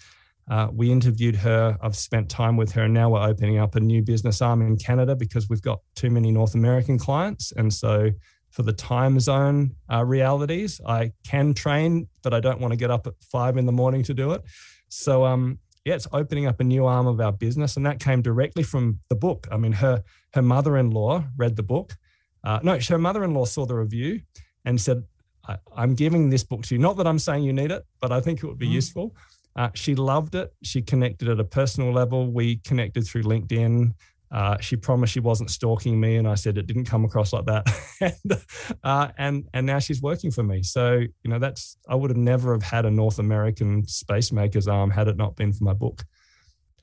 Uh, 0.50 0.70
we 0.72 0.92
interviewed 0.92 1.36
her. 1.36 1.78
I've 1.82 1.98
spent 1.98 2.30
time 2.30 2.56
with 2.56 2.72
her, 2.74 2.84
and 2.84 2.94
now 2.94 3.10
we're 3.10 3.28
opening 3.28 3.58
up 3.58 3.76
a 3.76 3.80
new 3.80 4.02
business 4.02 4.42
arm 4.42 4.62
in 4.62 4.78
Canada 4.78 5.16
because 5.16 5.50
we've 5.50 5.62
got 5.62 5.80
too 5.96 6.10
many 6.10 6.32
North 6.32 6.54
American 6.54 6.98
clients. 7.00 7.52
And 7.52 7.74
so, 7.74 8.12
for 8.56 8.64
the 8.64 8.72
time 8.72 9.20
zone 9.20 9.76
uh, 9.92 10.04
realities, 10.06 10.80
I 10.88 11.12
can 11.26 11.54
train, 11.54 12.08
but 12.24 12.34
I 12.34 12.40
don't 12.40 12.62
want 12.62 12.72
to 12.72 12.78
get 12.78 12.90
up 12.90 13.06
at 13.06 13.14
five 13.22 13.58
in 13.58 13.66
the 13.66 13.74
morning 13.74 14.02
to 14.04 14.14
do 14.14 14.32
it. 14.32 14.44
So, 14.88 15.26
um, 15.26 15.60
yeah, 15.84 15.96
it's 15.96 16.08
opening 16.14 16.46
up 16.48 16.62
a 16.62 16.64
new 16.64 16.86
arm 16.86 17.06
of 17.06 17.20
our 17.20 17.34
business, 17.34 17.76
and 17.76 17.86
that 17.86 18.00
came 18.00 18.22
directly 18.22 18.64
from 18.64 19.00
the 19.10 19.16
book. 19.16 19.46
I 19.52 19.58
mean, 19.58 19.74
her 19.74 20.04
her 20.34 20.42
mother-in-law 20.42 21.26
read 21.36 21.58
the 21.58 21.64
book. 21.64 21.98
Uh, 22.46 22.60
no, 22.64 22.80
her 22.80 22.98
mother-in-law 22.98 23.44
saw 23.44 23.66
the 23.66 23.76
review 23.76 24.22
and 24.64 24.80
said, 24.80 25.04
I, 25.46 25.58
am 25.78 25.94
giving 25.94 26.30
this 26.30 26.46
book 26.46 26.64
to 26.64 26.76
you. 26.76 26.80
Not 26.80 26.96
that 26.98 27.08
I'm 27.08 27.20
saying 27.20 27.44
you 27.44 27.54
need 27.54 27.72
it, 27.72 27.84
but 28.00 28.14
I 28.14 28.22
think 28.22 28.42
it 28.42 28.48
would 28.48 28.58
be 28.58 28.70
mm. 28.70 28.80
useful." 28.82 29.16
Uh, 29.58 29.70
she 29.74 29.96
loved 29.96 30.36
it. 30.36 30.54
She 30.64 30.82
connected 30.82 31.28
at 31.28 31.40
a 31.40 31.46
personal 31.46 31.92
level. 31.92 32.32
We 32.32 32.58
connected 32.58 33.06
through 33.06 33.24
LinkedIn. 33.24 33.94
Uh, 34.36 34.58
she 34.60 34.76
promised 34.76 35.14
she 35.14 35.22
wasn't 35.22 35.50
stalking 35.50 35.98
me, 35.98 36.18
and 36.18 36.28
I 36.28 36.36
said 36.36 36.58
it 36.58 36.68
didn't 36.68 36.84
come 36.84 37.06
across 37.06 37.32
like 37.32 37.46
that. 37.46 37.66
and, 38.02 38.42
uh, 38.84 39.08
and 39.18 39.48
and 39.54 39.66
now 39.66 39.80
she's 39.80 40.02
working 40.02 40.30
for 40.30 40.44
me. 40.44 40.62
So 40.62 40.98
you 40.98 41.32
know 41.32 41.40
that's 41.40 41.78
I 41.88 41.96
would 41.96 42.10
have 42.10 42.18
never 42.18 42.52
have 42.52 42.62
had 42.62 42.86
a 42.86 42.92
North 42.92 43.18
American 43.18 43.88
space 43.88 44.34
makers 44.34 44.68
arm 44.68 44.92
had 44.92 45.08
it 45.08 45.16
not 45.16 45.38
been 45.38 45.54
for 45.54 45.64
my 45.64 45.72
book. 45.72 46.04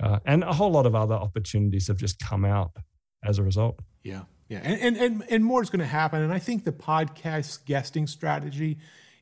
Uh, 0.03 0.19
and 0.25 0.43
a 0.45 0.53
whole 0.55 0.71
lot 0.71 0.87
of 0.87 0.95
other 0.95 1.15
opportunities 1.15 1.89
have 1.89 1.99
just 1.99 2.19
come 2.19 2.47
out 2.47 2.71
as 3.23 3.39
a 3.39 3.43
result. 3.43 3.81
Yeah, 4.03 4.23
yeah, 4.49 4.61
and 4.65 4.81
and 4.81 4.97
and, 4.97 5.25
and 5.29 5.45
more 5.45 5.61
is 5.61 5.69
going 5.69 5.81
to 5.81 5.87
happen. 5.87 6.23
And 6.23 6.33
I 6.33 6.39
think 6.39 6.65
the 6.65 6.73
podcast 6.73 7.67
guesting 7.67 8.07
strategy 8.07 8.79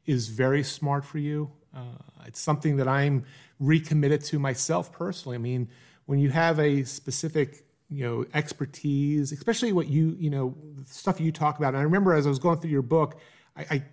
is 0.06 0.28
very 0.28 0.62
smart 0.62 1.04
for 1.04 1.18
you. 1.18 1.50
Uh, 1.76 1.98
it's 2.26 2.40
something 2.40 2.76
that 2.76 2.86
I'm 2.86 3.24
recommitted 3.58 4.22
to 4.26 4.38
myself 4.38 4.92
personally. 4.92 5.34
I 5.34 5.40
mean, 5.40 5.68
when 6.06 6.20
you 6.20 6.30
have 6.30 6.60
a 6.60 6.84
specific 6.84 7.64
you 7.90 8.04
know 8.04 8.24
expertise, 8.34 9.32
especially 9.32 9.72
what 9.72 9.88
you 9.88 10.16
you 10.18 10.30
know 10.30 10.54
stuff 10.86 11.20
you 11.20 11.32
talk 11.32 11.58
about. 11.58 11.68
And 11.68 11.78
I 11.78 11.82
remember 11.82 12.14
as 12.14 12.26
I 12.26 12.28
was 12.28 12.38
going 12.38 12.58
through 12.58 12.70
your 12.70 12.82
book, 12.82 13.20
I, 13.56 13.66
I 13.70 13.84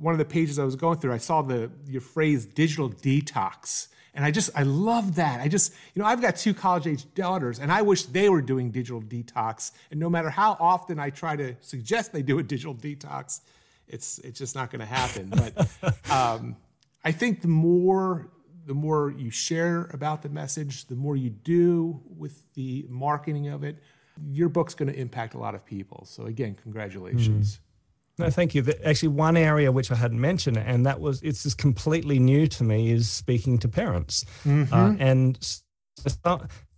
one 0.00 0.14
of 0.14 0.18
the 0.18 0.24
pages 0.24 0.58
I 0.58 0.64
was 0.64 0.76
going 0.76 0.98
through, 0.98 1.12
I 1.12 1.18
saw 1.18 1.42
the 1.42 1.70
your 1.86 2.00
phrase 2.00 2.46
digital 2.46 2.90
detox. 2.90 3.88
And 4.14 4.26
I 4.26 4.30
just, 4.30 4.50
I 4.54 4.62
love 4.62 5.14
that. 5.14 5.40
I 5.40 5.48
just, 5.48 5.72
you 5.94 6.02
know, 6.02 6.06
I've 6.06 6.20
got 6.20 6.36
two 6.36 6.52
college 6.52 6.86
age 6.86 7.06
daughters, 7.14 7.58
and 7.58 7.72
I 7.72 7.80
wish 7.80 8.02
they 8.02 8.28
were 8.28 8.42
doing 8.42 8.70
digital 8.70 9.00
detox. 9.00 9.72
And 9.90 9.98
no 9.98 10.10
matter 10.10 10.28
how 10.28 10.58
often 10.60 10.98
I 10.98 11.08
try 11.08 11.34
to 11.34 11.56
suggest 11.62 12.12
they 12.12 12.20
do 12.20 12.38
a 12.38 12.42
digital 12.42 12.74
detox, 12.74 13.40
it's 13.88 14.18
it's 14.18 14.38
just 14.38 14.54
not 14.54 14.70
going 14.70 14.80
to 14.80 14.86
happen. 14.86 15.30
But 15.30 16.10
um, 16.10 16.56
I 17.02 17.12
think 17.12 17.40
the 17.40 17.48
more 17.48 18.28
the 18.66 18.74
more 18.74 19.10
you 19.10 19.30
share 19.30 19.88
about 19.92 20.22
the 20.22 20.28
message, 20.28 20.86
the 20.86 20.94
more 20.94 21.16
you 21.16 21.30
do 21.30 22.00
with 22.16 22.52
the 22.54 22.86
marketing 22.88 23.48
of 23.48 23.64
it, 23.64 23.78
your 24.30 24.48
book's 24.48 24.74
going 24.74 24.92
to 24.92 24.98
impact 24.98 25.34
a 25.34 25.38
lot 25.38 25.54
of 25.54 25.64
people. 25.64 26.04
So 26.06 26.26
again, 26.26 26.56
congratulations. 26.62 27.56
Mm. 27.56 27.58
No, 28.18 28.30
thank 28.30 28.54
you. 28.54 28.64
Actually, 28.84 29.08
one 29.08 29.36
area 29.36 29.72
which 29.72 29.90
I 29.90 29.94
hadn't 29.94 30.20
mentioned, 30.20 30.58
and 30.58 30.84
that 30.84 31.00
was 31.00 31.22
it's 31.22 31.42
just 31.44 31.56
completely 31.56 32.18
new 32.18 32.46
to 32.46 32.62
me, 32.62 32.90
is 32.90 33.10
speaking 33.10 33.58
to 33.58 33.68
parents. 33.68 34.26
Mm-hmm. 34.44 34.72
Uh, 34.72 34.94
and 34.98 35.38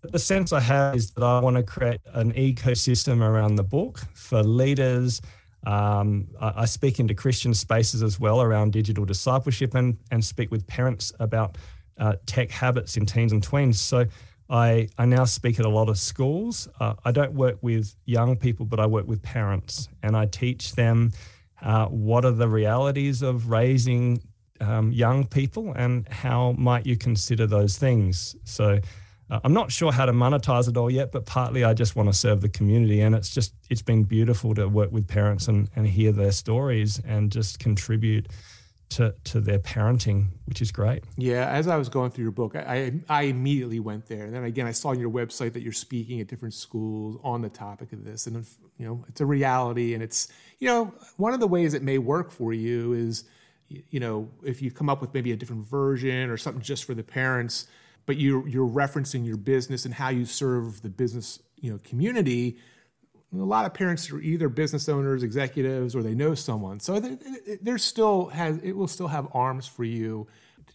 the 0.02 0.18
sense 0.18 0.52
I 0.52 0.60
have 0.60 0.94
is 0.94 1.10
that 1.12 1.24
I 1.24 1.40
want 1.40 1.56
to 1.56 1.64
create 1.64 2.00
an 2.12 2.32
ecosystem 2.34 3.20
around 3.20 3.56
the 3.56 3.64
book 3.64 4.00
for 4.14 4.42
leaders, 4.44 5.20
um, 5.66 6.28
I, 6.40 6.52
I, 6.56 6.64
speak 6.66 7.00
into 7.00 7.14
Christian 7.14 7.54
spaces 7.54 8.02
as 8.02 8.20
well 8.20 8.42
around 8.42 8.72
digital 8.72 9.06
discipleship 9.06 9.74
and, 9.74 9.96
and 10.10 10.22
speak 10.22 10.50
with 10.50 10.66
parents 10.66 11.10
about 11.20 11.56
uh, 11.98 12.16
tech 12.26 12.50
habits 12.50 12.96
in 12.96 13.06
teens 13.06 13.32
and 13.32 13.46
tweens. 13.46 13.76
So 13.76 14.06
I, 14.50 14.88
I 14.98 15.06
now 15.06 15.24
speak 15.24 15.58
at 15.58 15.64
a 15.64 15.68
lot 15.68 15.88
of 15.88 15.98
schools. 15.98 16.68
Uh, 16.78 16.94
I 17.04 17.12
don't 17.12 17.32
work 17.32 17.58
with 17.62 17.94
young 18.04 18.36
people, 18.36 18.66
but 18.66 18.78
I 18.78 18.86
work 18.86 19.06
with 19.06 19.22
parents 19.22 19.88
and 20.02 20.16
I 20.16 20.26
teach 20.26 20.72
them 20.72 21.12
uh, 21.62 21.86
what 21.86 22.24
are 22.24 22.32
the 22.32 22.48
realities 22.48 23.22
of 23.22 23.50
raising 23.50 24.20
um, 24.60 24.92
young 24.92 25.26
people 25.26 25.72
and 25.74 26.06
how 26.08 26.52
might 26.52 26.86
you 26.86 26.96
consider 26.96 27.46
those 27.46 27.78
things. 27.78 28.36
So 28.44 28.80
uh, 29.30 29.40
I'm 29.42 29.54
not 29.54 29.72
sure 29.72 29.90
how 29.90 30.04
to 30.04 30.12
monetize 30.12 30.68
it 30.68 30.76
all 30.76 30.90
yet, 30.90 31.10
but 31.10 31.24
partly 31.24 31.64
I 31.64 31.72
just 31.72 31.96
want 31.96 32.10
to 32.10 32.12
serve 32.12 32.42
the 32.42 32.48
community. 32.48 33.00
And 33.00 33.14
it's 33.14 33.34
just, 33.34 33.54
it's 33.70 33.82
been 33.82 34.04
beautiful 34.04 34.54
to 34.54 34.68
work 34.68 34.92
with 34.92 35.08
parents 35.08 35.48
and, 35.48 35.70
and 35.74 35.86
hear 35.86 36.12
their 36.12 36.32
stories 36.32 37.00
and 37.06 37.32
just 37.32 37.58
contribute 37.58 38.28
to, 38.94 39.14
to 39.24 39.40
their 39.40 39.58
parenting, 39.58 40.26
which 40.46 40.60
is 40.60 40.72
great. 40.72 41.04
Yeah, 41.16 41.48
as 41.48 41.68
I 41.68 41.76
was 41.76 41.88
going 41.88 42.10
through 42.10 42.24
your 42.24 42.32
book, 42.32 42.56
I, 42.56 42.92
I 43.08 43.22
immediately 43.22 43.80
went 43.80 44.06
there. 44.06 44.24
And 44.24 44.34
then 44.34 44.44
again, 44.44 44.66
I 44.66 44.72
saw 44.72 44.88
on 44.88 44.98
your 44.98 45.10
website 45.10 45.52
that 45.52 45.62
you're 45.62 45.72
speaking 45.72 46.20
at 46.20 46.28
different 46.28 46.54
schools 46.54 47.18
on 47.22 47.42
the 47.42 47.48
topic 47.48 47.92
of 47.92 48.04
this. 48.04 48.26
And, 48.26 48.44
you 48.78 48.86
know, 48.86 49.04
it's 49.08 49.20
a 49.20 49.26
reality. 49.26 49.94
And 49.94 50.02
it's, 50.02 50.28
you 50.58 50.68
know, 50.68 50.92
one 51.16 51.32
of 51.32 51.40
the 51.40 51.48
ways 51.48 51.74
it 51.74 51.82
may 51.82 51.98
work 51.98 52.30
for 52.30 52.52
you 52.52 52.92
is, 52.92 53.24
you 53.68 54.00
know, 54.00 54.28
if 54.42 54.60
you 54.62 54.70
come 54.70 54.88
up 54.88 55.00
with 55.00 55.14
maybe 55.14 55.32
a 55.32 55.36
different 55.36 55.66
version 55.66 56.30
or 56.30 56.36
something 56.36 56.62
just 56.62 56.84
for 56.84 56.94
the 56.94 57.04
parents– 57.04 57.66
but 58.06 58.16
you're 58.18 58.46
you're 58.46 58.68
referencing 58.68 59.26
your 59.26 59.36
business 59.36 59.84
and 59.84 59.94
how 59.94 60.08
you 60.08 60.24
serve 60.24 60.82
the 60.82 60.88
business 60.88 61.40
you 61.60 61.70
know 61.70 61.78
community 61.84 62.56
a 63.40 63.44
lot 63.44 63.66
of 63.66 63.74
parents 63.74 64.10
are 64.10 64.20
either 64.20 64.48
business 64.48 64.88
owners 64.88 65.22
executives 65.22 65.94
or 65.94 66.02
they 66.02 66.14
know 66.14 66.34
someone 66.34 66.80
so 66.80 67.00
there's 67.62 67.84
still 67.84 68.26
has 68.26 68.58
it 68.58 68.72
will 68.72 68.88
still 68.88 69.08
have 69.08 69.28
arms 69.32 69.66
for 69.66 69.84
you 69.84 70.26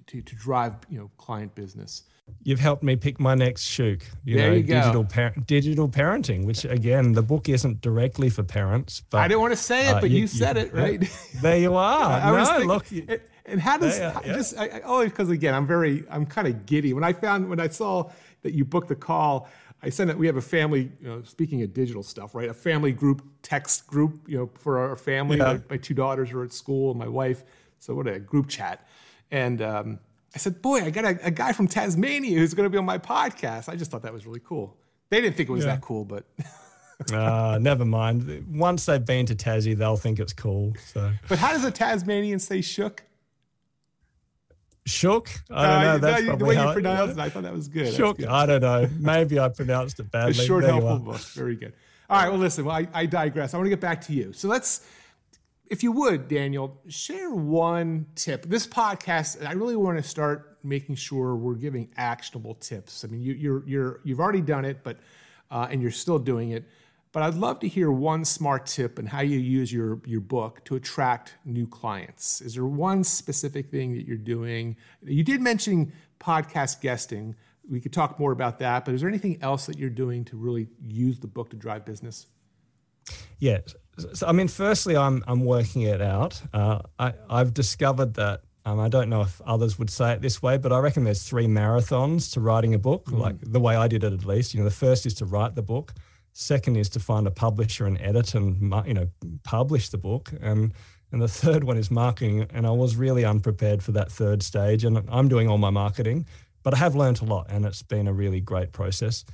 to, 0.07 0.21
to 0.21 0.35
drive 0.35 0.75
you 0.89 0.99
know 0.99 1.09
client 1.17 1.53
business 1.55 2.03
You've 2.43 2.59
helped 2.59 2.83
me 2.83 2.95
pick 2.95 3.19
my 3.19 3.35
next 3.35 3.63
shook. 3.63 4.01
You 4.23 4.37
there 4.37 4.49
know, 4.49 4.57
you 4.57 4.63
go. 4.63 4.73
Digital, 4.75 5.03
par- 5.03 5.33
digital 5.45 5.89
parenting, 5.89 6.45
which 6.45 6.65
again, 6.65 7.13
the 7.13 7.21
book 7.21 7.49
isn't 7.49 7.81
directly 7.81 8.29
for 8.29 8.43
parents. 8.43 9.03
But 9.09 9.19
I 9.19 9.27
didn't 9.27 9.41
want 9.41 9.53
to 9.53 9.57
say 9.57 9.87
it, 9.89 9.95
uh, 9.95 10.01
but 10.01 10.09
you, 10.09 10.21
you 10.21 10.27
said 10.27 10.55
you, 10.55 10.63
it 10.63 10.73
right. 10.73 11.11
There 11.41 11.57
you 11.57 11.75
are. 11.75 12.11
I, 12.11 12.31
no, 12.31 12.45
thinking, 12.45 12.67
look, 12.67 12.91
it, 12.91 13.29
and 13.45 13.59
how 13.59 13.77
does 13.77 13.97
yeah, 13.97 14.19
yeah. 14.25 14.33
just 14.33 14.57
I, 14.57 14.67
I, 14.67 14.81
only 14.81 15.07
because 15.07 15.29
again 15.29 15.53
I'm 15.53 15.67
very 15.67 16.03
I'm 16.09 16.25
kind 16.25 16.47
of 16.47 16.65
giddy 16.65 16.93
when 16.93 17.03
I 17.03 17.13
found 17.13 17.49
when 17.49 17.59
I 17.59 17.67
saw 17.67 18.09
that 18.43 18.53
you 18.53 18.65
booked 18.65 18.89
the 18.89 18.95
call. 18.95 19.49
I 19.81 19.89
sent 19.89 20.09
it. 20.09 20.17
We 20.17 20.27
have 20.27 20.37
a 20.37 20.41
family. 20.41 20.91
You 21.01 21.07
know, 21.07 21.23
speaking 21.23 21.61
of 21.63 21.73
digital 21.73 22.03
stuff, 22.03 22.35
right? 22.35 22.49
A 22.49 22.53
family 22.53 22.91
group 22.91 23.21
text 23.41 23.87
group. 23.87 24.27
You 24.27 24.37
know, 24.37 24.49
for 24.57 24.79
our 24.79 24.95
family. 24.95 25.37
Yeah. 25.37 25.53
My, 25.53 25.61
my, 25.71 25.77
two 25.77 25.93
daughters 25.93 26.31
are 26.31 26.43
at 26.43 26.53
school, 26.53 26.91
and 26.91 26.99
my 26.99 27.07
wife. 27.07 27.43
So 27.79 27.95
what 27.95 28.07
a 28.07 28.19
group 28.19 28.47
chat. 28.47 28.87
And 29.31 29.61
um, 29.61 29.99
I 30.35 30.37
said, 30.37 30.61
"Boy, 30.61 30.81
I 30.83 30.89
got 30.89 31.05
a, 31.05 31.25
a 31.25 31.31
guy 31.31 31.53
from 31.53 31.67
Tasmania 31.67 32.37
who's 32.37 32.53
going 32.53 32.65
to 32.65 32.69
be 32.69 32.77
on 32.77 32.85
my 32.85 32.97
podcast." 32.97 33.69
I 33.69 33.75
just 33.75 33.91
thought 33.91 34.03
that 34.03 34.13
was 34.13 34.25
really 34.25 34.41
cool. 34.43 34.77
They 35.09 35.21
didn't 35.21 35.37
think 35.37 35.49
it 35.49 35.53
was 35.53 35.65
that 35.65 35.81
cool, 35.81 36.05
but. 36.05 36.25
uh, 37.11 37.57
never 37.61 37.85
mind. 37.85 38.45
Once 38.53 38.85
they've 38.85 39.03
been 39.03 39.25
to 39.25 39.35
Tassie, 39.35 39.75
they'll 39.75 39.97
think 39.97 40.19
it's 40.19 40.33
cool. 40.33 40.73
So. 40.93 41.11
But 41.27 41.39
how 41.39 41.51
does 41.51 41.63
a 41.63 41.71
Tasmanian 41.71 42.39
say 42.39 42.61
shook? 42.61 43.03
Shook. 44.89 45.29
I 45.49 45.65
don't 45.65 45.83
know. 45.83 45.97
That's 45.99 46.23
no, 46.23 46.35
the 46.35 46.45
way 46.45 46.55
you 46.55 46.73
pronounced 46.73 47.17
it, 47.17 47.21
I 47.21 47.29
thought 47.29 47.43
that 47.43 47.53
was 47.53 47.67
good. 47.67 47.93
Shook. 47.93 48.17
Good. 48.17 48.27
I 48.27 48.45
don't 48.45 48.61
know. 48.61 48.89
Maybe 48.99 49.39
I 49.39 49.49
pronounced 49.49 49.99
it 49.99 50.11
badly. 50.11 50.31
A 50.31 50.33
short, 50.33 50.63
there 50.63 50.71
helpful 50.71 50.99
book. 50.99 51.21
Very 51.21 51.55
good. 51.55 51.73
All 52.09 52.21
right. 52.21 52.29
Well, 52.29 52.39
listen. 52.39 52.65
Well, 52.65 52.75
I, 52.75 52.87
I 52.93 53.05
digress. 53.05 53.53
I 53.53 53.57
want 53.57 53.67
to 53.67 53.69
get 53.69 53.79
back 53.79 54.01
to 54.07 54.13
you. 54.13 54.33
So 54.33 54.47
let's, 54.47 54.85
if 55.67 55.83
you 55.83 55.91
would, 55.91 56.27
Daniel, 56.27 56.81
share 56.87 57.31
one 57.31 58.07
tip. 58.15 58.45
This 58.45 58.65
podcast, 58.65 59.45
I 59.45 59.53
really 59.53 59.75
want 59.75 59.97
to 59.97 60.03
start 60.03 60.57
making 60.63 60.95
sure 60.95 61.35
we're 61.35 61.55
giving 61.55 61.89
actionable 61.97 62.55
tips. 62.55 63.05
I 63.05 63.07
mean, 63.07 63.21
you, 63.21 63.33
you're 63.33 63.63
you're 63.67 63.99
you've 64.03 64.19
already 64.19 64.41
done 64.41 64.65
it, 64.65 64.79
but 64.83 64.97
uh, 65.51 65.67
and 65.69 65.81
you're 65.81 65.91
still 65.91 66.19
doing 66.19 66.51
it. 66.51 66.65
But 67.11 67.23
I'd 67.23 67.33
love 67.33 67.59
to 67.61 67.67
hear 67.67 67.91
one 67.91 68.23
smart 68.23 68.67
tip 68.67 68.99
and 68.99 69.09
how 69.09 69.21
you 69.21 69.39
use 69.39 69.73
your, 69.73 69.99
your 70.05 70.21
book 70.21 70.63
to 70.65 70.75
attract 70.75 71.35
new 71.43 71.65
clients. 71.65 72.39
Is 72.41 72.53
there 72.53 72.65
one 72.65 73.03
specific 73.03 73.71
thing 73.71 73.93
that 73.95 74.05
you're 74.05 74.17
doing? 74.17 74.75
You 75.01 75.23
did 75.23 75.41
mention 75.41 75.91
podcast 76.19 76.81
guesting. 76.81 77.35
We 77.67 77.81
could 77.81 77.93
talk 77.93 78.19
more 78.19 78.31
about 78.31 78.59
that, 78.59 78.85
but 78.85 78.93
is 78.93 79.01
there 79.01 79.09
anything 79.09 79.39
else 79.41 79.65
that 79.65 79.77
you're 79.79 79.89
doing 79.89 80.23
to 80.25 80.37
really 80.37 80.67
use 80.85 81.19
the 81.19 81.27
book 81.27 81.49
to 81.49 81.55
drive 81.55 81.83
business? 81.83 82.27
Yeah. 83.39 83.59
So, 84.13 84.27
I 84.27 84.31
mean, 84.31 84.47
firstly, 84.47 84.95
I'm, 84.95 85.23
I'm 85.27 85.43
working 85.45 85.81
it 85.83 86.01
out. 86.01 86.41
Uh, 86.53 86.81
I, 86.99 87.13
I've 87.27 87.53
discovered 87.55 88.13
that 88.15 88.41
um, 88.65 88.79
I 88.79 88.87
don't 88.87 89.09
know 89.09 89.21
if 89.21 89.41
others 89.41 89.79
would 89.79 89.89
say 89.89 90.13
it 90.13 90.21
this 90.21 90.43
way, 90.43 90.57
but 90.57 90.71
I 90.71 90.77
reckon 90.79 91.05
there's 91.05 91.23
three 91.23 91.47
marathons 91.47 92.31
to 92.33 92.39
writing 92.39 92.75
a 92.75 92.79
book, 92.79 93.05
mm. 93.05 93.17
like 93.17 93.35
the 93.41 93.59
way 93.59 93.75
I 93.75 93.87
did 93.87 94.03
it 94.03 94.13
at 94.13 94.25
least. 94.25 94.53
You 94.53 94.59
know, 94.59 94.65
the 94.65 94.75
first 94.75 95.05
is 95.05 95.15
to 95.15 95.25
write 95.25 95.55
the 95.55 95.63
book. 95.63 95.93
Second 96.39 96.77
is 96.77 96.87
to 96.91 97.01
find 97.01 97.27
a 97.27 97.31
publisher 97.31 97.85
and 97.85 97.99
edit 97.99 98.33
and 98.33 98.61
you 98.87 98.93
know 98.93 99.09
publish 99.43 99.89
the 99.89 99.97
book, 99.97 100.31
and 100.39 100.71
and 101.11 101.21
the 101.21 101.27
third 101.27 101.65
one 101.65 101.77
is 101.77 101.91
marketing. 101.91 102.47
And 102.53 102.65
I 102.65 102.71
was 102.71 102.95
really 102.95 103.25
unprepared 103.25 103.83
for 103.83 103.91
that 103.91 104.09
third 104.09 104.41
stage, 104.41 104.85
and 104.85 105.03
I'm 105.09 105.27
doing 105.27 105.49
all 105.49 105.57
my 105.57 105.69
marketing, 105.69 106.27
but 106.63 106.73
I 106.73 106.77
have 106.77 106.95
learned 106.95 107.21
a 107.21 107.25
lot, 107.25 107.47
and 107.49 107.65
it's 107.65 107.83
been 107.83 108.07
a 108.07 108.13
really 108.13 108.39
great 108.39 108.71
process. 108.71 109.25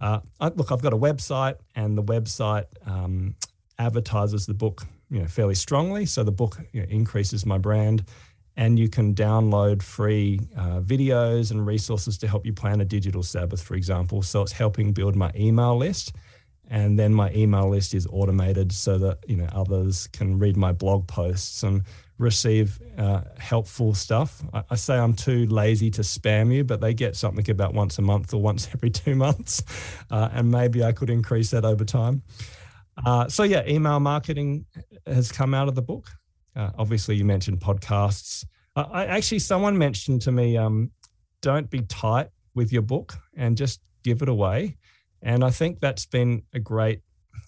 Uh, 0.00 0.20
I, 0.40 0.48
look, 0.48 0.72
I've 0.72 0.80
got 0.80 0.94
a 0.94 0.96
website, 0.96 1.56
and 1.74 1.98
the 1.98 2.02
website 2.02 2.64
um, 2.86 3.36
advertises 3.78 4.46
the 4.46 4.54
book 4.54 4.86
you 5.10 5.20
know 5.20 5.28
fairly 5.28 5.54
strongly, 5.54 6.06
so 6.06 6.24
the 6.24 6.32
book 6.32 6.58
you 6.72 6.80
know, 6.80 6.86
increases 6.88 7.44
my 7.44 7.58
brand. 7.58 8.04
And 8.56 8.78
you 8.78 8.88
can 8.88 9.14
download 9.14 9.82
free 9.82 10.40
uh, 10.56 10.80
videos 10.80 11.50
and 11.50 11.66
resources 11.66 12.16
to 12.18 12.28
help 12.28 12.46
you 12.46 12.54
plan 12.54 12.80
a 12.80 12.84
digital 12.86 13.22
Sabbath, 13.22 13.60
for 13.60 13.74
example. 13.74 14.22
So 14.22 14.40
it's 14.42 14.52
helping 14.52 14.92
build 14.92 15.14
my 15.14 15.30
email 15.34 15.76
list 15.76 16.12
and 16.70 16.98
then 16.98 17.12
my 17.12 17.30
email 17.32 17.68
list 17.68 17.94
is 17.94 18.06
automated 18.06 18.72
so 18.72 18.98
that 18.98 19.18
you 19.28 19.36
know 19.36 19.48
others 19.52 20.08
can 20.08 20.38
read 20.38 20.56
my 20.56 20.72
blog 20.72 21.06
posts 21.06 21.62
and 21.62 21.82
receive 22.18 22.80
uh, 22.96 23.22
helpful 23.38 23.92
stuff. 23.92 24.42
I, 24.52 24.62
I, 24.70 24.74
say 24.76 24.96
I'm 24.96 25.14
too 25.14 25.46
lazy 25.46 25.90
to 25.92 26.02
spam 26.02 26.52
you, 26.52 26.62
but 26.62 26.80
they 26.80 26.94
get 26.94 27.16
something 27.16 27.48
about 27.50 27.74
once 27.74 27.98
a 27.98 28.02
month 28.02 28.32
or 28.32 28.40
once 28.40 28.68
every 28.74 28.90
two 28.90 29.14
months, 29.14 29.62
uh, 30.10 30.28
and 30.32 30.50
maybe 30.50 30.84
I 30.84 30.92
could 30.92 31.10
increase 31.10 31.50
that 31.50 31.64
over 31.64 31.84
time. 31.84 32.22
Uh, 33.04 33.28
so 33.28 33.42
yeah, 33.42 33.66
email 33.66 34.00
marketing 34.00 34.66
has 35.06 35.32
come 35.32 35.54
out 35.54 35.68
of 35.68 35.74
the 35.74 35.82
book. 35.82 36.08
Uh, 36.54 36.70
obviously, 36.78 37.16
you 37.16 37.24
mentioned 37.24 37.60
podcasts. 37.60 38.44
I, 38.76 39.06
actually 39.06 39.38
someone 39.38 39.78
mentioned 39.78 40.22
to 40.22 40.32
me, 40.32 40.56
um, 40.56 40.90
don't 41.42 41.68
be 41.70 41.82
tight 41.82 42.28
with 42.54 42.72
your 42.72 42.82
book 42.82 43.14
and 43.36 43.56
just 43.56 43.80
give 44.02 44.22
it 44.22 44.28
away 44.28 44.76
and 45.24 45.42
I 45.42 45.50
think 45.50 45.80
that's 45.80 46.04
been 46.04 46.42
a 46.52 46.60
great 46.60 47.00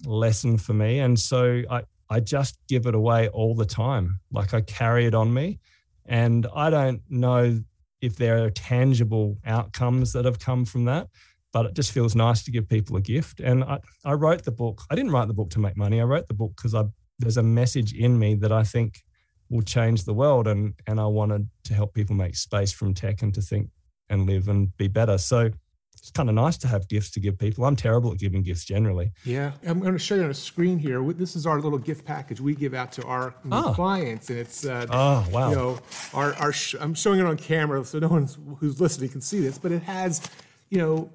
lesson 0.04 0.56
for 0.56 0.72
me. 0.72 0.98
And 0.98 1.18
so 1.18 1.62
I, 1.70 1.82
I 2.08 2.20
just 2.20 2.58
give 2.68 2.86
it 2.86 2.94
away 2.94 3.28
all 3.28 3.54
the 3.54 3.66
time. 3.66 4.18
Like 4.32 4.54
I 4.54 4.62
carry 4.62 5.04
it 5.04 5.14
on 5.14 5.32
me. 5.32 5.60
And 6.06 6.46
I 6.54 6.70
don't 6.70 7.02
know 7.10 7.60
if 8.00 8.16
there 8.16 8.44
are 8.44 8.50
tangible 8.50 9.36
outcomes 9.44 10.12
that 10.14 10.24
have 10.24 10.38
come 10.38 10.64
from 10.64 10.86
that, 10.86 11.08
but 11.52 11.66
it 11.66 11.74
just 11.74 11.92
feels 11.92 12.16
nice 12.16 12.42
to 12.44 12.50
give 12.50 12.66
people 12.66 12.96
a 12.96 13.00
gift. 13.00 13.40
And 13.40 13.62
I, 13.62 13.78
I 14.04 14.14
wrote 14.14 14.44
the 14.44 14.52
book. 14.52 14.82
I 14.90 14.94
didn't 14.94 15.10
write 15.10 15.28
the 15.28 15.34
book 15.34 15.50
to 15.50 15.58
make 15.58 15.76
money. 15.76 16.00
I 16.00 16.04
wrote 16.04 16.28
the 16.28 16.34
book 16.34 16.52
because 16.56 16.74
I 16.74 16.84
there's 17.18 17.38
a 17.38 17.42
message 17.42 17.94
in 17.94 18.18
me 18.18 18.34
that 18.34 18.52
I 18.52 18.62
think 18.62 19.00
will 19.48 19.62
change 19.62 20.04
the 20.04 20.14
world. 20.14 20.46
And 20.46 20.74
and 20.86 20.98
I 20.98 21.06
wanted 21.06 21.48
to 21.64 21.74
help 21.74 21.94
people 21.94 22.14
make 22.16 22.36
space 22.36 22.72
from 22.72 22.94
tech 22.94 23.22
and 23.22 23.34
to 23.34 23.42
think 23.42 23.68
and 24.08 24.26
live 24.26 24.48
and 24.48 24.74
be 24.76 24.88
better. 24.88 25.18
So 25.18 25.50
it's 25.98 26.10
kind 26.10 26.28
of 26.28 26.34
nice 26.34 26.58
to 26.58 26.68
have 26.68 26.88
gifts 26.88 27.10
to 27.12 27.20
give 27.20 27.38
people. 27.38 27.64
I'm 27.64 27.76
terrible 27.76 28.12
at 28.12 28.18
giving 28.18 28.42
gifts 28.42 28.64
generally. 28.64 29.12
Yeah, 29.24 29.52
I'm 29.66 29.80
going 29.80 29.92
to 29.92 29.98
show 29.98 30.14
you 30.14 30.24
on 30.24 30.30
a 30.30 30.34
screen 30.34 30.78
here. 30.78 31.02
This 31.12 31.34
is 31.34 31.46
our 31.46 31.60
little 31.60 31.78
gift 31.78 32.04
package 32.04 32.40
we 32.40 32.54
give 32.54 32.74
out 32.74 32.92
to 32.92 33.04
our 33.04 33.34
oh. 33.50 33.72
clients, 33.74 34.28
and 34.28 34.38
it's 34.38 34.66
uh, 34.66 34.86
oh 34.90 35.26
wow. 35.30 35.50
You 35.50 35.56
know, 35.56 35.78
our 36.12 36.34
our 36.34 36.52
sh- 36.52 36.76
I'm 36.78 36.94
showing 36.94 37.20
it 37.20 37.26
on 37.26 37.36
camera 37.36 37.84
so 37.84 37.98
no 37.98 38.08
one 38.08 38.28
who's 38.60 38.80
listening 38.80 39.08
can 39.10 39.20
see 39.20 39.40
this, 39.40 39.58
but 39.58 39.72
it 39.72 39.82
has, 39.82 40.20
you 40.68 40.78
know, 40.78 41.10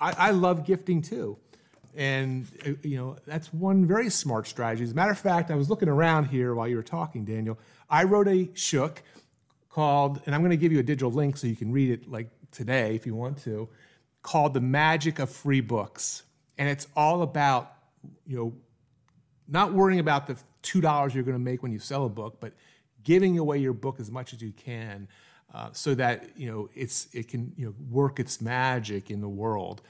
I, 0.00 0.14
I 0.16 0.30
love 0.30 0.64
gifting 0.64 1.02
too. 1.02 1.36
And 1.96 2.46
uh, 2.64 2.70
you 2.82 2.96
know 2.96 3.16
that's 3.26 3.52
one 3.52 3.84
very 3.84 4.10
smart 4.10 4.46
strategy. 4.46 4.84
As 4.84 4.92
a 4.92 4.94
matter 4.94 5.10
of 5.10 5.18
fact, 5.18 5.50
I 5.50 5.56
was 5.56 5.68
looking 5.68 5.88
around 5.88 6.26
here 6.26 6.54
while 6.54 6.68
you 6.68 6.76
were 6.76 6.82
talking, 6.84 7.24
Daniel. 7.24 7.58
I 7.88 8.04
wrote 8.04 8.28
a 8.28 8.48
shook 8.54 9.02
called, 9.70 10.20
and 10.24 10.34
I'm 10.34 10.40
going 10.40 10.50
to 10.50 10.56
give 10.56 10.72
you 10.72 10.78
a 10.78 10.84
digital 10.84 11.10
link 11.10 11.36
so 11.36 11.48
you 11.48 11.56
can 11.56 11.72
read 11.72 11.90
it 11.90 12.10
like 12.10 12.28
today 12.52 12.94
if 12.94 13.06
you 13.06 13.14
want 13.16 13.38
to 13.42 13.68
called 14.22 14.54
The 14.54 14.60
Magic 14.60 15.18
of 15.18 15.30
Free 15.30 15.60
Books. 15.60 16.22
And 16.58 16.68
it's 16.68 16.86
all 16.94 17.22
about, 17.22 17.72
you 18.26 18.36
know, 18.36 18.52
not 19.48 19.72
worrying 19.72 20.00
about 20.00 20.26
the 20.26 20.36
$2 20.62 21.14
you're 21.14 21.24
going 21.24 21.34
to 21.34 21.38
make 21.38 21.62
when 21.62 21.72
you 21.72 21.78
sell 21.78 22.04
a 22.04 22.08
book, 22.08 22.38
but 22.40 22.52
giving 23.02 23.38
away 23.38 23.58
your 23.58 23.72
book 23.72 23.98
as 23.98 24.10
much 24.10 24.32
as 24.32 24.42
you 24.42 24.52
can 24.52 25.08
uh, 25.54 25.70
so 25.72 25.94
that, 25.94 26.28
you 26.36 26.50
know, 26.50 26.68
it's, 26.74 27.08
it 27.12 27.28
can, 27.28 27.52
you 27.56 27.66
know, 27.66 27.74
work 27.90 28.20
its 28.20 28.40
magic 28.40 29.10
in 29.10 29.20
the 29.20 29.28
world. 29.28 29.82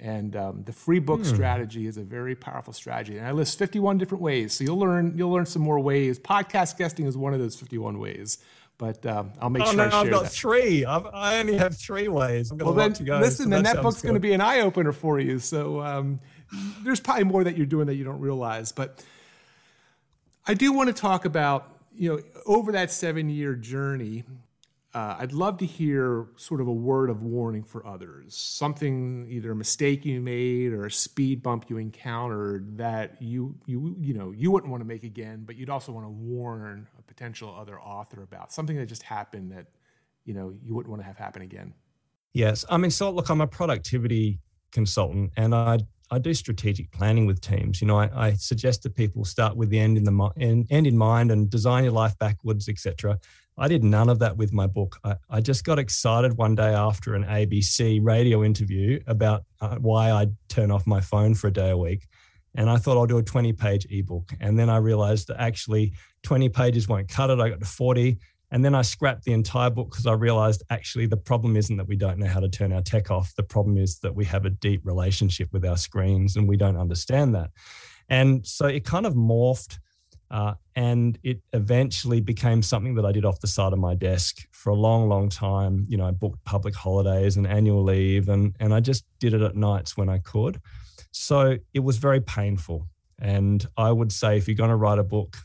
And 0.00 0.36
um, 0.36 0.62
the 0.64 0.72
free 0.72 1.00
book 1.00 1.20
hmm. 1.20 1.26
strategy 1.26 1.86
is 1.86 1.96
a 1.96 2.04
very 2.04 2.36
powerful 2.36 2.72
strategy. 2.72 3.18
And 3.18 3.26
I 3.26 3.32
list 3.32 3.58
51 3.58 3.98
different 3.98 4.22
ways. 4.22 4.52
So 4.52 4.64
you'll 4.64 4.78
learn, 4.78 5.14
you'll 5.16 5.32
learn 5.32 5.46
some 5.46 5.62
more 5.62 5.80
ways. 5.80 6.18
Podcast 6.18 6.76
guesting 6.76 7.06
is 7.06 7.16
one 7.16 7.34
of 7.34 7.40
those 7.40 7.56
51 7.56 7.98
ways. 7.98 8.38
But 8.78 9.04
um, 9.06 9.32
I'll 9.40 9.50
make 9.50 9.64
sure. 9.64 9.72
oh, 9.72 9.76
sure. 9.76 9.90
No, 9.90 9.96
I 9.96 9.98
have 10.04 10.10
got 10.10 10.22
that. 10.22 10.32
three. 10.32 10.84
I've, 10.84 11.06
i 11.06 11.40
only 11.40 11.56
have 11.56 11.76
three 11.76 12.08
ways. 12.08 12.52
well, 12.52 12.72
then 12.72 12.92
listen, 12.92 13.46
so 13.46 13.50
then 13.50 13.64
that, 13.64 13.76
that 13.76 13.82
book's 13.82 14.02
going 14.02 14.14
to 14.14 14.20
be 14.20 14.32
an 14.32 14.40
eye 14.40 14.60
opener 14.60 14.92
for 14.92 15.18
you. 15.18 15.40
So 15.40 15.80
um, 15.80 16.20
there's 16.84 17.00
probably 17.00 17.24
more 17.24 17.42
that 17.44 17.56
you're 17.56 17.66
doing 17.66 17.86
that 17.88 17.96
you 17.96 18.04
don't 18.04 18.20
realize. 18.20 18.70
But 18.70 19.04
I 20.46 20.54
do 20.54 20.72
want 20.72 20.88
to 20.88 20.92
talk 20.94 21.24
about 21.24 21.76
you 21.94 22.14
know 22.14 22.22
over 22.46 22.72
that 22.72 22.92
seven 22.92 23.28
year 23.28 23.56
journey 23.56 24.24
uh, 24.94 25.16
I'd 25.18 25.32
love 25.32 25.58
to 25.58 25.66
hear 25.66 26.26
sort 26.36 26.62
of 26.62 26.66
a 26.66 26.72
word 26.72 27.10
of 27.10 27.22
warning 27.22 27.62
for 27.62 27.86
others, 27.86 28.34
something 28.34 29.28
either 29.30 29.52
a 29.52 29.54
mistake 29.54 30.04
you 30.06 30.20
made 30.20 30.72
or 30.72 30.86
a 30.86 30.90
speed 30.90 31.42
bump 31.42 31.66
you 31.68 31.76
encountered 31.76 32.78
that 32.78 33.20
you 33.20 33.54
you 33.66 33.94
you 34.00 34.14
know 34.14 34.32
you 34.32 34.50
wouldn't 34.50 34.70
want 34.70 34.80
to 34.80 34.86
make 34.86 35.04
again, 35.04 35.44
but 35.46 35.56
you'd 35.56 35.68
also 35.68 35.92
want 35.92 36.06
to 36.06 36.10
warn 36.10 36.88
potential 37.08 37.54
other 37.58 37.80
author 37.80 38.22
about 38.22 38.52
something 38.52 38.76
that 38.76 38.86
just 38.86 39.02
happened 39.02 39.50
that 39.52 39.66
you 40.24 40.34
know 40.34 40.52
you 40.62 40.74
wouldn't 40.74 40.90
want 40.90 41.02
to 41.02 41.06
have 41.06 41.16
happen 41.16 41.42
again. 41.42 41.74
Yes, 42.34 42.64
I 42.68 42.76
mean, 42.76 42.90
so 42.90 43.10
look, 43.10 43.30
I'm 43.30 43.40
a 43.40 43.46
productivity 43.46 44.38
consultant, 44.70 45.32
and 45.36 45.54
I 45.54 45.78
I 46.10 46.18
do 46.18 46.32
strategic 46.32 46.90
planning 46.90 47.26
with 47.26 47.40
teams. 47.40 47.80
You 47.80 47.86
know, 47.86 47.98
I, 47.98 48.10
I 48.14 48.32
suggest 48.34 48.82
that 48.82 48.94
people 48.94 49.24
start 49.24 49.56
with 49.56 49.68
the 49.68 49.78
end 49.78 49.98
in 49.98 50.04
the 50.04 50.30
end, 50.38 50.66
end 50.70 50.86
in 50.86 50.96
mind 50.96 51.30
and 51.30 51.50
design 51.50 51.84
your 51.84 51.92
life 51.92 52.18
backwards, 52.18 52.68
etc. 52.68 53.18
I 53.58 53.68
did 53.68 53.82
none 53.82 54.08
of 54.08 54.20
that 54.20 54.36
with 54.36 54.52
my 54.52 54.66
book. 54.66 54.98
I, 55.04 55.16
I, 55.28 55.40
just 55.40 55.64
got 55.64 55.78
excited 55.78 56.38
one 56.38 56.54
day 56.54 56.72
after 56.72 57.14
an 57.14 57.24
ABC 57.24 57.98
radio 58.02 58.44
interview 58.44 59.00
about 59.06 59.42
uh, 59.60 59.76
why 59.76 60.12
I'd 60.12 60.34
turn 60.48 60.70
off 60.70 60.86
my 60.86 61.00
phone 61.00 61.34
for 61.34 61.48
a 61.48 61.52
day 61.52 61.70
a 61.70 61.76
week. 61.76 62.06
And 62.58 62.68
I 62.68 62.76
thought 62.76 62.96
I'll 62.96 63.06
do 63.06 63.18
a 63.18 63.22
20 63.22 63.52
page 63.52 63.86
ebook. 63.88 64.32
And 64.40 64.58
then 64.58 64.68
I 64.68 64.78
realized 64.78 65.28
that 65.28 65.40
actually 65.40 65.92
20 66.24 66.48
pages 66.48 66.88
won't 66.88 67.08
cut 67.08 67.30
it. 67.30 67.38
I 67.38 67.50
got 67.50 67.60
to 67.60 67.64
40. 67.64 68.18
And 68.50 68.64
then 68.64 68.74
I 68.74 68.82
scrapped 68.82 69.22
the 69.22 69.32
entire 69.32 69.70
book 69.70 69.90
because 69.90 70.06
I 70.06 70.14
realized 70.14 70.64
actually 70.68 71.06
the 71.06 71.16
problem 71.16 71.56
isn't 71.56 71.76
that 71.76 71.86
we 71.86 71.94
don't 71.94 72.18
know 72.18 72.26
how 72.26 72.40
to 72.40 72.48
turn 72.48 72.72
our 72.72 72.82
tech 72.82 73.12
off. 73.12 73.32
The 73.36 73.44
problem 73.44 73.78
is 73.78 74.00
that 74.00 74.12
we 74.12 74.24
have 74.24 74.44
a 74.44 74.50
deep 74.50 74.80
relationship 74.84 75.52
with 75.52 75.64
our 75.64 75.76
screens 75.76 76.34
and 76.34 76.48
we 76.48 76.56
don't 76.56 76.76
understand 76.76 77.32
that. 77.36 77.50
And 78.08 78.44
so 78.44 78.66
it 78.66 78.84
kind 78.84 79.06
of 79.06 79.14
morphed 79.14 79.78
uh, 80.30 80.54
and 80.76 81.18
it 81.22 81.40
eventually 81.52 82.20
became 82.20 82.62
something 82.62 82.94
that 82.96 83.06
I 83.06 83.12
did 83.12 83.24
off 83.24 83.40
the 83.40 83.46
side 83.46 83.72
of 83.72 83.78
my 83.78 83.94
desk 83.94 84.46
for 84.52 84.70
a 84.70 84.74
long, 84.74 85.08
long 85.08 85.28
time. 85.28 85.86
You 85.88 85.96
know, 85.96 86.06
I 86.06 86.10
booked 86.10 86.44
public 86.44 86.74
holidays 86.74 87.36
and 87.36 87.46
annual 87.46 87.82
leave, 87.82 88.28
and, 88.28 88.54
and 88.60 88.74
I 88.74 88.80
just 88.80 89.04
did 89.18 89.34
it 89.34 89.42
at 89.42 89.56
nights 89.56 89.96
when 89.96 90.08
I 90.08 90.18
could. 90.18 90.60
So 91.10 91.56
it 91.72 91.80
was 91.80 91.96
very 91.96 92.20
painful. 92.20 92.86
And 93.20 93.66
I 93.76 93.90
would 93.90 94.12
say 94.12 94.36
if 94.36 94.46
you're 94.46 94.54
going 94.54 94.70
to 94.70 94.76
write 94.76 94.98
a 94.98 95.04
book, 95.04 95.36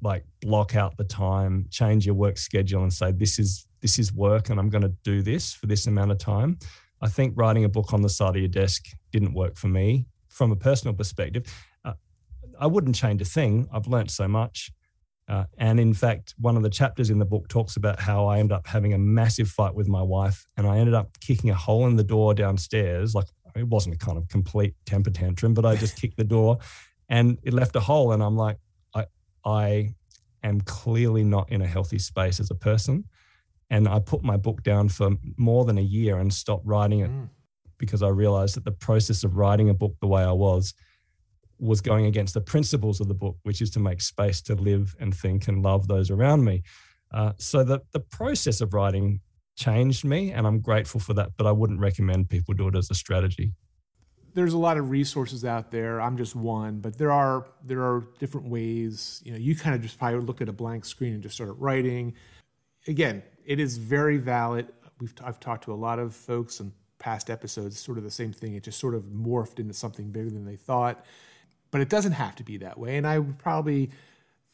like 0.00 0.24
block 0.40 0.76
out 0.76 0.96
the 0.96 1.04
time, 1.04 1.66
change 1.70 2.06
your 2.06 2.14
work 2.14 2.38
schedule, 2.38 2.82
and 2.82 2.92
say, 2.92 3.12
this 3.12 3.38
is 3.38 3.66
this 3.80 3.98
is 3.98 4.12
work 4.12 4.50
and 4.50 4.60
I'm 4.60 4.68
going 4.68 4.82
to 4.82 4.94
do 5.02 5.22
this 5.22 5.54
for 5.54 5.66
this 5.66 5.86
amount 5.86 6.10
of 6.10 6.18
time. 6.18 6.58
I 7.00 7.08
think 7.08 7.32
writing 7.36 7.64
a 7.64 7.68
book 7.68 7.92
on 7.92 8.02
the 8.02 8.08
side 8.08 8.36
of 8.36 8.42
your 8.42 8.48
desk 8.48 8.86
didn't 9.10 9.34
work 9.34 9.56
for 9.56 9.68
me 9.68 10.06
from 10.28 10.52
a 10.52 10.56
personal 10.56 10.94
perspective. 10.94 11.46
I 12.60 12.66
wouldn't 12.66 12.94
change 12.94 13.20
a 13.22 13.24
thing. 13.24 13.68
I've 13.72 13.86
learned 13.86 14.10
so 14.10 14.28
much. 14.28 14.70
Uh, 15.26 15.44
and 15.58 15.78
in 15.80 15.94
fact, 15.94 16.34
one 16.38 16.56
of 16.56 16.62
the 16.62 16.70
chapters 16.70 17.08
in 17.08 17.18
the 17.18 17.24
book 17.24 17.48
talks 17.48 17.76
about 17.76 18.00
how 18.00 18.26
I 18.26 18.38
ended 18.38 18.52
up 18.52 18.66
having 18.66 18.92
a 18.92 18.98
massive 18.98 19.48
fight 19.48 19.74
with 19.74 19.88
my 19.88 20.02
wife, 20.02 20.46
and 20.56 20.66
I 20.66 20.78
ended 20.78 20.94
up 20.94 21.18
kicking 21.20 21.50
a 21.50 21.54
hole 21.54 21.86
in 21.86 21.96
the 21.96 22.04
door 22.04 22.34
downstairs. 22.34 23.14
Like 23.14 23.26
it 23.54 23.66
wasn't 23.66 23.94
a 23.94 23.98
kind 23.98 24.18
of 24.18 24.28
complete 24.28 24.74
temper 24.86 25.10
tantrum, 25.10 25.54
but 25.54 25.64
I 25.64 25.76
just 25.76 25.96
kicked 25.96 26.16
the 26.16 26.24
door, 26.24 26.58
and 27.08 27.38
it 27.44 27.54
left 27.54 27.76
a 27.76 27.80
hole. 27.80 28.12
And 28.12 28.22
I'm 28.22 28.36
like, 28.36 28.58
I, 28.94 29.06
I 29.44 29.94
am 30.42 30.60
clearly 30.62 31.22
not 31.22 31.50
in 31.50 31.62
a 31.62 31.66
healthy 31.66 31.98
space 31.98 32.40
as 32.40 32.50
a 32.50 32.56
person. 32.56 33.04
And 33.72 33.86
I 33.86 34.00
put 34.00 34.24
my 34.24 34.36
book 34.36 34.64
down 34.64 34.88
for 34.88 35.10
more 35.36 35.64
than 35.64 35.78
a 35.78 35.82
year 35.82 36.18
and 36.18 36.32
stopped 36.32 36.66
writing 36.66 37.00
it 37.00 37.10
mm. 37.10 37.28
because 37.78 38.02
I 38.02 38.08
realized 38.08 38.56
that 38.56 38.64
the 38.64 38.72
process 38.72 39.22
of 39.22 39.36
writing 39.36 39.68
a 39.68 39.74
book 39.74 39.94
the 40.00 40.08
way 40.08 40.24
I 40.24 40.32
was 40.32 40.74
was 41.60 41.80
going 41.80 42.06
against 42.06 42.34
the 42.34 42.40
principles 42.40 43.00
of 43.00 43.08
the 43.08 43.14
book, 43.14 43.36
which 43.42 43.60
is 43.60 43.70
to 43.70 43.80
make 43.80 44.00
space 44.00 44.40
to 44.42 44.54
live 44.54 44.96
and 44.98 45.14
think 45.14 45.46
and 45.46 45.62
love 45.62 45.86
those 45.86 46.10
around 46.10 46.44
me. 46.44 46.62
Uh, 47.12 47.32
so 47.36 47.62
that 47.64 47.82
the 47.92 48.00
process 48.00 48.60
of 48.60 48.72
writing 48.72 49.20
changed 49.56 50.04
me, 50.04 50.32
and 50.32 50.46
I'm 50.46 50.60
grateful 50.60 51.00
for 51.00 51.12
that. 51.14 51.30
But 51.36 51.46
I 51.46 51.52
wouldn't 51.52 51.80
recommend 51.80 52.28
people 52.28 52.54
do 52.54 52.68
it 52.68 52.76
as 52.76 52.90
a 52.90 52.94
strategy. 52.94 53.52
There's 54.32 54.54
a 54.54 54.58
lot 54.58 54.78
of 54.78 54.90
resources 54.90 55.44
out 55.44 55.72
there. 55.72 56.00
I'm 56.00 56.16
just 56.16 56.36
one, 56.36 56.78
but 56.78 56.96
there 56.96 57.12
are 57.12 57.46
there 57.64 57.82
are 57.82 58.06
different 58.18 58.48
ways. 58.48 59.20
You 59.24 59.32
know, 59.32 59.38
you 59.38 59.56
kind 59.56 59.74
of 59.74 59.82
just 59.82 59.98
probably 59.98 60.20
look 60.20 60.40
at 60.40 60.48
a 60.48 60.52
blank 60.52 60.84
screen 60.84 61.14
and 61.14 61.22
just 61.22 61.34
start 61.34 61.56
writing. 61.58 62.14
Again, 62.86 63.22
it 63.44 63.60
is 63.60 63.76
very 63.76 64.16
valid. 64.16 64.68
We've 65.00 65.12
I've 65.22 65.40
talked 65.40 65.64
to 65.64 65.72
a 65.72 65.74
lot 65.74 65.98
of 65.98 66.14
folks 66.14 66.60
in 66.60 66.72
past 66.98 67.28
episodes, 67.28 67.78
sort 67.80 67.98
of 67.98 68.04
the 68.04 68.10
same 68.10 68.32
thing. 68.32 68.54
It 68.54 68.62
just 68.62 68.78
sort 68.78 68.94
of 68.94 69.04
morphed 69.06 69.58
into 69.58 69.74
something 69.74 70.10
bigger 70.10 70.30
than 70.30 70.44
they 70.44 70.56
thought 70.56 71.04
but 71.70 71.80
it 71.80 71.88
doesn't 71.88 72.12
have 72.12 72.34
to 72.36 72.44
be 72.44 72.58
that 72.58 72.78
way. 72.78 72.96
And 72.96 73.06
I 73.06 73.18
would 73.18 73.38
probably 73.38 73.90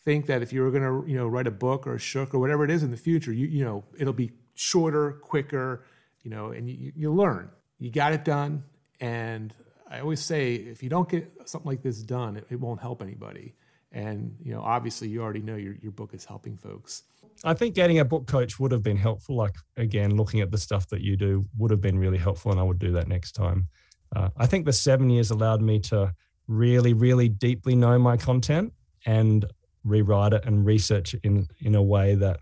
think 0.05 0.27
that 0.27 0.43
if 0.43 0.53
you 0.53 0.63
were 0.63 0.71
going 0.71 0.83
to, 0.83 1.11
you 1.11 1.17
know, 1.17 1.27
write 1.27 1.47
a 1.47 1.53
book 1.53 1.87
or 1.87 1.95
a 1.95 1.99
shook 1.99 2.35
or 2.35 2.39
whatever 2.39 2.65
it 2.65 2.71
is 2.71 2.83
in 2.83 2.91
the 2.91 2.97
future, 2.97 3.33
you, 3.33 3.47
you 3.47 3.65
know, 3.65 3.85
it'll 3.99 4.13
be 4.13 4.33
shorter, 4.55 5.13
quicker, 5.13 5.85
you 6.23 6.31
know, 6.31 6.51
and 6.53 6.69
you, 6.69 6.93
you 6.95 7.13
learn. 7.13 7.51
You 7.79 7.91
got 7.91 8.13
it 8.13 8.25
done. 8.25 8.65
And 9.01 9.53
I 9.91 10.01
always 10.01 10.21
say 10.21 10.55
if 10.55 10.83
you 10.83 10.89
don't 10.89 11.09
get 11.09 11.31
something 11.45 11.69
like 11.69 11.83
this 11.83 12.03
done, 12.03 12.37
it, 12.37 12.47
it 12.51 12.61
won't 12.61 12.81
help 12.81 13.03
anybody. 13.03 13.55
And 13.93 14.37
you 14.43 14.53
know, 14.53 14.61
obviously, 14.61 15.09
you 15.09 15.23
already 15.23 15.41
know 15.41 15.57
your 15.57 15.75
your 15.81 15.93
book 15.93 16.13
is 16.13 16.25
helping 16.25 16.57
folks. 16.57 17.05
I 17.45 17.55
think 17.55 17.75
getting 17.75 17.99
a 17.99 18.05
book 18.05 18.27
coach 18.27 18.59
would 18.59 18.73
have 18.73 18.83
been 18.83 18.97
helpful. 18.97 19.37
Like 19.37 19.55
again, 19.77 20.17
looking 20.17 20.41
at 20.41 20.51
the 20.51 20.59
stuff 20.59 20.89
that 20.89 21.03
you 21.03 21.17
do 21.17 21.47
would 21.57 21.71
have 21.71 21.81
been 21.81 21.99
really 21.99 22.19
helpful, 22.19 22.51
and 22.51 22.61
I 22.61 22.65
would 22.65 22.79
do 22.79 22.93
that 22.93 23.09
next 23.09 23.33
time. 23.33 23.69
Uh, 24.15 24.31
I 24.37 24.47
think 24.47 24.67
the 24.67 24.73
seven 24.73 25.09
years 25.09 25.31
allowed 25.31 25.63
me 25.63 25.81
to 25.81 26.13
really, 26.47 26.93
really 26.93 27.29
deeply 27.29 27.75
know 27.75 27.99
my 27.99 28.17
content 28.17 28.73
and 29.05 29.45
rewrite 29.85 30.33
it 30.33 30.45
and 30.45 30.67
research 30.67 31.15
it 31.15 31.21
in 31.23 31.49
in 31.61 31.75
a 31.75 31.83
way 31.83 32.15
that 32.15 32.41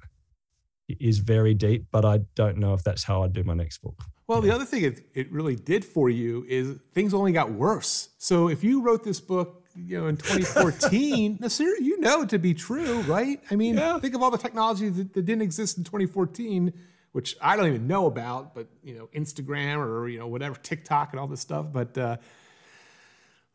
is 0.88 1.18
very 1.18 1.54
deep. 1.54 1.86
But 1.90 2.04
I 2.04 2.20
don't 2.34 2.58
know 2.58 2.74
if 2.74 2.82
that's 2.82 3.04
how 3.04 3.22
I'd 3.22 3.32
do 3.32 3.44
my 3.44 3.54
next 3.54 3.78
book. 3.78 4.02
Well, 4.26 4.40
the 4.40 4.50
other 4.50 4.64
thing 4.64 4.84
it, 4.84 5.06
it 5.14 5.30
really 5.30 5.54
did 5.56 5.84
for 5.84 6.08
you 6.08 6.46
is 6.48 6.78
things 6.94 7.12
only 7.12 7.32
got 7.32 7.52
worse. 7.52 8.10
So 8.18 8.48
if 8.48 8.64
you 8.64 8.82
wrote 8.82 9.04
this 9.04 9.20
book 9.20 9.64
you 9.76 10.00
know, 10.00 10.06
in 10.06 10.16
2014, 10.16 11.38
no, 11.40 11.48
sir, 11.48 11.74
you 11.80 12.00
know 12.00 12.22
it 12.22 12.28
to 12.30 12.38
be 12.38 12.54
true, 12.54 13.00
right? 13.02 13.40
I 13.50 13.56
mean, 13.56 13.76
yeah. 13.76 13.98
think 13.98 14.14
of 14.14 14.22
all 14.22 14.30
the 14.30 14.38
technology 14.38 14.88
that, 14.88 15.12
that, 15.12 15.22
didn't 15.26 15.42
exist 15.42 15.76
in 15.76 15.84
2014, 15.84 16.72
which 17.12 17.36
I 17.40 17.56
don't 17.56 17.66
even 17.66 17.86
know 17.86 18.06
about, 18.06 18.54
but 18.54 18.68
you 18.82 18.94
know, 18.94 19.08
Instagram 19.14 19.78
or 19.78 20.08
you 20.08 20.18
know, 20.18 20.26
whatever, 20.26 20.56
TikTok 20.56 21.10
and 21.12 21.20
all 21.20 21.26
this 21.26 21.40
stuff. 21.40 21.66
But 21.72 21.98
uh, 21.98 22.16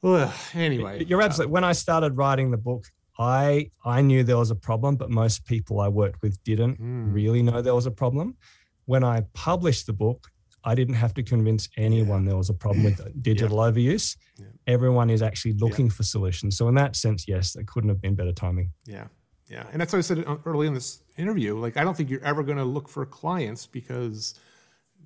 ugh, 0.04 0.34
anyway, 0.54 1.04
you're 1.06 1.22
absolutely. 1.22 1.52
when 1.52 1.64
I 1.64 1.74
started 1.74 2.18
writing 2.18 2.52
the 2.52 2.58
book, 2.58 2.86
I 3.18 3.70
I 3.84 4.02
knew 4.02 4.24
there 4.24 4.38
was 4.38 4.52
a 4.52 4.56
problem, 4.56 4.96
but 4.96 5.10
most 5.10 5.46
people 5.46 5.80
I 5.80 5.88
worked 5.88 6.22
with 6.22 6.42
didn't 6.44 6.80
mm. 6.80 7.14
really 7.14 7.44
know 7.44 7.62
there 7.62 7.76
was 7.76 7.86
a 7.86 7.92
problem. 7.92 8.38
When 8.86 9.04
I 9.04 9.22
published 9.34 9.86
the 9.86 9.94
book, 9.94 10.28
I 10.64 10.76
didn't 10.76 10.96
have 10.96 11.14
to 11.16 11.24
convince 11.24 11.70
anyone 11.78 12.24
yeah. 12.24 12.30
there 12.30 12.38
was 12.38 12.50
a 12.50 12.54
problem 12.54 12.84
with 12.86 13.00
digital 13.22 13.58
yeah. 13.58 13.72
overuse. 13.72 14.18
Yeah. 14.38 14.46
Everyone 14.68 15.10
is 15.10 15.22
actually 15.22 15.54
looking 15.54 15.90
for 15.90 16.04
solutions. 16.04 16.58
So 16.58 16.68
in 16.68 16.76
that 16.76 16.96
sense, 16.96 17.28
yes, 17.28 17.56
it 17.56 17.68
couldn't 17.68 17.90
have 17.90 18.02
been 18.02 18.16
better 18.16 18.34
timing. 18.34 18.72
Yeah. 18.86 19.08
Yeah. 19.48 19.66
And 19.72 19.82
that's 19.82 19.94
what 19.94 20.00
I 20.00 20.02
said 20.02 20.26
early 20.46 20.68
in 20.68 20.74
this 20.74 21.02
interview. 21.18 21.58
Like, 21.58 21.78
I 21.78 21.84
don't 21.84 21.96
think 21.96 22.10
you're 22.10 22.24
ever 22.24 22.44
going 22.44 22.58
to 22.58 22.64
look 22.64 22.88
for 22.88 23.06
clients 23.06 23.66
because 23.66 24.36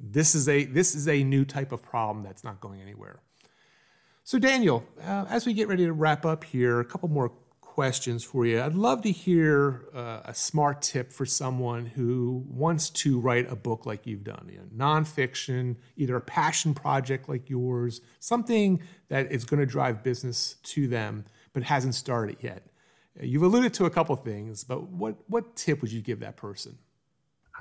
this 0.02 0.36
is 0.36 0.50
a 0.50 0.66
this 0.66 0.96
is 0.96 1.08
a 1.08 1.24
new 1.24 1.46
type 1.46 1.72
of 1.72 1.82
problem 1.82 2.24
that's 2.24 2.44
not 2.44 2.60
going 2.60 2.82
anywhere. 2.82 3.22
So 4.26 4.40
Daniel, 4.40 4.86
uh, 5.06 5.26
as 5.30 5.46
we 5.46 5.54
get 5.54 5.68
ready 5.68 5.86
to 5.86 5.92
wrap 5.92 6.26
up 6.26 6.46
here, 6.46 6.80
a 6.80 6.86
couple 6.86 7.10
more 7.10 7.34
questions 7.60 8.24
for 8.24 8.46
you. 8.46 8.62
I'd 8.62 8.76
love 8.76 9.02
to 9.02 9.12
hear 9.12 9.90
uh, 9.94 10.22
a 10.26 10.34
smart 10.34 10.82
tip 10.82 11.12
for 11.12 11.26
someone 11.26 11.86
who 11.86 12.46
wants 12.48 12.90
to 12.92 13.20
write 13.20 13.52
a 13.52 13.56
book 13.56 13.86
like 13.86 14.06
you've 14.06 14.24
done, 14.24 14.48
you 14.50 14.60
know, 14.60 14.86
nonfiction, 14.86 15.76
either 15.98 16.16
a 16.16 16.22
passion 16.22 16.74
project 16.74 17.28
like 17.28 17.50
yours, 17.50 18.00
something 18.20 18.82
that 19.10 19.32
is 19.32 19.44
going 19.44 19.60
to 19.60 19.66
drive 19.66 20.04
business 20.04 20.56
to 20.64 20.88
them, 20.88 21.26
but 21.52 21.64
hasn't 21.64 21.96
started 21.96 22.38
yet. 22.42 22.68
You've 23.20 23.44
alluded 23.44 23.74
to 23.76 23.86
a 23.86 23.90
couple 23.90 24.16
things, 24.16 24.64
but 24.64 24.90
what 24.90 25.16
what 25.28 25.56
tip 25.56 25.82
would 25.82 25.92
you 25.92 26.02
give 26.02 26.22
that 26.22 26.38
person? 26.38 26.78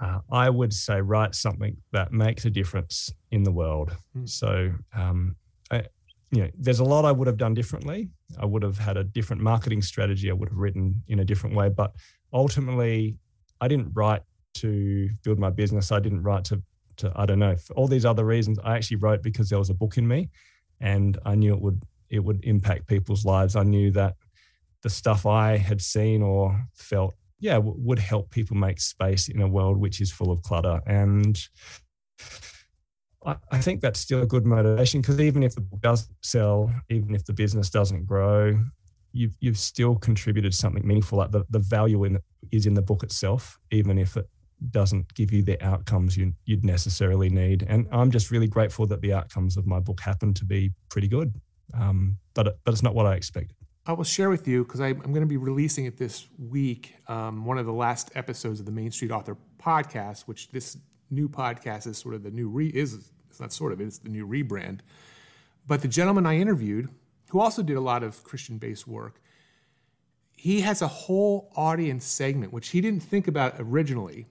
Uh, 0.01 0.21
I 0.31 0.49
would 0.49 0.73
say 0.73 1.01
write 1.01 1.35
something 1.35 1.79
that 1.93 2.13
makes 2.13 2.45
a 2.45 2.51
difference 2.51 3.13
in 3.31 3.43
the 3.43 3.53
world. 3.53 3.97
Mm. 4.17 4.29
So 4.29 4.75
um, 4.95 5.37
I, 5.71 5.85
you 6.33 6.43
know, 6.43 6.51
there's 6.59 6.81
a 6.81 6.85
lot 6.85 7.05
I 7.05 7.13
would 7.13 7.27
have 7.27 7.37
done 7.37 7.53
differently. 7.53 8.09
I 8.39 8.47
would 8.47 8.63
have 8.63 8.79
had 8.79 8.97
a 8.97 9.05
different 9.05 9.43
marketing 9.43 9.83
strategy. 9.83 10.31
I 10.31 10.33
would 10.33 10.49
have 10.49 10.57
written 10.57 11.03
in 11.07 11.21
a 11.21 11.25
different 11.25 11.55
way. 11.55 11.69
But 11.69 11.93
ultimately, 12.33 13.19
I 13.61 13.69
didn't 13.69 13.93
write 13.93 14.23
to 14.55 15.11
build 15.23 15.39
my 15.39 15.51
business. 15.51 15.93
I 15.93 16.01
didn't 16.01 16.23
write 16.23 16.45
to, 16.47 16.63
to 16.97 17.13
I 17.15 17.27
don't 17.27 17.39
know, 17.39 17.55
for 17.57 17.75
all 17.75 17.87
these 17.87 18.07
other 18.07 18.25
reasons. 18.25 18.59
I 18.65 18.77
actually 18.77 18.97
wrote 18.97 19.23
because 19.23 19.51
there 19.51 19.59
was 19.59 19.69
a 19.69 19.75
book 19.75 19.99
in 19.99 20.09
me, 20.09 20.31
and 20.81 21.19
I 21.27 21.35
knew 21.35 21.53
it 21.53 21.61
would 21.61 21.83
it 22.09 22.25
would 22.25 22.45
impact 22.45 22.87
people's 22.87 23.27
lives. 23.27 23.55
I 23.55 23.63
knew 23.63 23.91
that 23.93 24.17
the 24.83 24.91
stuff 24.91 25.27
I 25.27 25.59
had 25.59 25.81
seen 25.81 26.23
or 26.23 26.67
felt, 26.75 27.15
yeah, 27.41 27.55
w- 27.55 27.77
would 27.79 27.99
help 27.99 28.31
people 28.31 28.57
make 28.57 28.81
space 28.81 29.29
in 29.29 29.41
a 29.41 29.49
world 29.49 29.77
which 29.79 30.01
is 30.01 30.11
full 30.11 30.31
of 30.31 30.43
clutter. 30.43 30.81
And 30.87 31.39
I 33.25 33.61
think 33.61 33.81
that's 33.81 34.01
still 34.01 34.23
a 34.23 34.27
good 34.27 34.45
motivation 34.45 35.01
because 35.01 35.21
even 35.21 35.43
if 35.43 35.55
the 35.55 35.61
book 35.61 35.81
doesn't 35.81 36.17
sell, 36.23 36.73
even 36.89 37.15
if 37.15 37.25
the 37.25 37.33
business 37.33 37.71
doesn't 37.71 38.07
grow, 38.07 38.59
you've 39.13 39.37
you've 39.41 39.59
still 39.59 39.97
contributed 39.97 40.55
something 40.55 40.87
meaningful. 40.87 41.19
Like 41.19 41.31
the, 41.31 41.45
the 41.51 41.59
value 41.59 42.05
in 42.05 42.19
is 42.51 42.67
in 42.67 42.75
the 42.75 42.83
book 42.83 43.03
itself, 43.03 43.59
even 43.71 43.99
if 43.99 44.17
it 44.17 44.29
doesn't 44.71 45.13
give 45.15 45.33
you 45.33 45.43
the 45.43 45.63
outcomes 45.65 46.17
you, 46.17 46.33
you'd 46.45 46.65
necessarily 46.65 47.29
need. 47.29 47.65
And 47.69 47.87
I'm 47.93 48.11
just 48.11 48.31
really 48.31 48.47
grateful 48.49 48.87
that 48.87 49.01
the 49.01 49.13
outcomes 49.13 49.57
of 49.57 49.67
my 49.67 49.81
book 49.81 50.01
happen 50.01 50.35
to 50.35 50.45
be 50.45 50.73
pretty 50.89 51.09
good. 51.09 51.41
Um, 51.75 52.19
but 52.35 52.59
but 52.65 52.73
it's 52.73 52.83
not 52.83 52.95
what 52.95 53.07
I 53.07 53.15
expected. 53.15 53.57
I 53.85 53.93
will 53.95 54.05
share 54.05 54.31
with 54.31 54.47
you 54.47 54.65
because 54.65 54.81
I'm 54.81 54.99
going 54.99 55.23
to 55.23 55.27
be 55.27 55.37
releasing 55.37 55.87
it 55.87 55.97
this 55.97 56.29
week. 56.39 56.95
Um, 57.09 57.45
one 57.45 57.59
of 57.59 57.67
the 57.67 57.73
last 57.73 58.13
episodes 58.15 58.61
of 58.61 58.67
the 58.67 58.73
Main 58.73 58.93
Street 58.93 59.11
Author 59.11 59.37
podcast, 59.59 60.23
which 60.23 60.51
this 60.51 60.77
new 61.13 61.29
podcast 61.29 61.87
is 61.87 61.99
sort 61.99 62.15
of 62.15 62.23
the 62.23 62.31
new 62.31 62.49
re 62.49 62.69
is 62.69 63.11
it's 63.31 63.41
not 63.41 63.53
sort 63.53 63.73
of 63.73 63.81
it's 63.81 63.99
the 63.99 64.09
new 64.09 64.27
rebrand. 64.27 64.81
But 65.67 65.83
the 65.83 65.89
gentleman 65.89 66.27
I 66.27 66.39
interviewed, 66.39 66.89
who 67.31 67.41
also 67.41 67.63
did 67.63 67.77
a 67.77 67.81
lot 67.81 68.03
of 68.03 68.25
Christian 68.25 68.59
based 68.59 68.87
work, 68.87 69.21
he 70.37 70.63
has 70.63 70.83
a 70.83 70.89
whole 70.89 71.53
audience 71.55 72.05
segment 72.05 72.53
which 72.53 72.71
he 72.71 72.81
didn't 72.81 73.03
think 73.03 73.29
about 73.29 73.55
originally. 73.59 74.27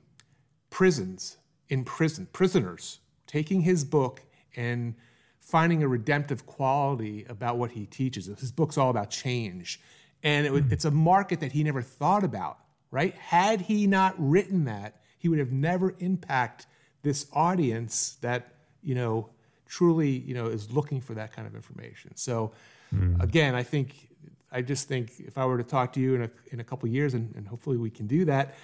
Prisons 0.69 1.37
in 1.69 1.83
prison, 1.83 2.27
prisoners 2.33 2.99
taking 3.27 3.61
his 3.61 3.85
book 3.85 4.21
and 4.55 4.95
finding 5.39 5.83
a 5.83 5.87
redemptive 5.87 6.45
quality 6.45 7.25
about 7.29 7.57
what 7.57 7.71
he 7.71 7.85
teaches. 7.85 8.27
His 8.27 8.51
book's 8.51 8.77
all 8.77 8.89
about 8.89 9.09
change. 9.09 9.81
And 10.23 10.45
it, 10.45 10.65
it's 10.71 10.85
a 10.85 10.91
market 10.91 11.39
that 11.39 11.51
he 11.51 11.63
never 11.63 11.81
thought 11.81 12.23
about, 12.23 12.59
right? 12.91 13.15
Had 13.15 13.61
he 13.61 13.87
not 13.87 14.15
written 14.17 14.65
that, 14.65 15.00
he 15.21 15.29
would 15.29 15.39
have 15.39 15.51
never 15.51 15.93
impact 15.99 16.65
this 17.03 17.27
audience 17.33 18.17
that 18.21 18.55
you 18.81 18.95
know 18.95 19.29
truly 19.67 20.09
you 20.09 20.33
know 20.33 20.47
is 20.47 20.71
looking 20.71 20.99
for 20.99 21.13
that 21.13 21.31
kind 21.31 21.47
of 21.47 21.53
information. 21.55 22.15
So 22.15 22.51
mm. 22.93 23.21
again, 23.21 23.53
I 23.53 23.63
think 23.63 24.09
I 24.51 24.63
just 24.63 24.87
think 24.87 25.11
if 25.19 25.37
I 25.37 25.45
were 25.45 25.57
to 25.57 25.63
talk 25.63 25.93
to 25.93 25.99
you 25.99 26.15
in 26.15 26.23
a 26.23 26.29
in 26.51 26.59
a 26.59 26.63
couple 26.63 26.89
years, 26.89 27.13
and, 27.13 27.33
and 27.35 27.47
hopefully 27.47 27.77
we 27.77 27.91
can 27.91 28.07
do 28.07 28.25
that, 28.25 28.55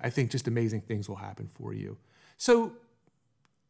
I 0.00 0.10
think 0.10 0.30
just 0.30 0.46
amazing 0.46 0.82
things 0.82 1.08
will 1.08 1.16
happen 1.16 1.48
for 1.48 1.72
you. 1.72 1.96
So 2.36 2.72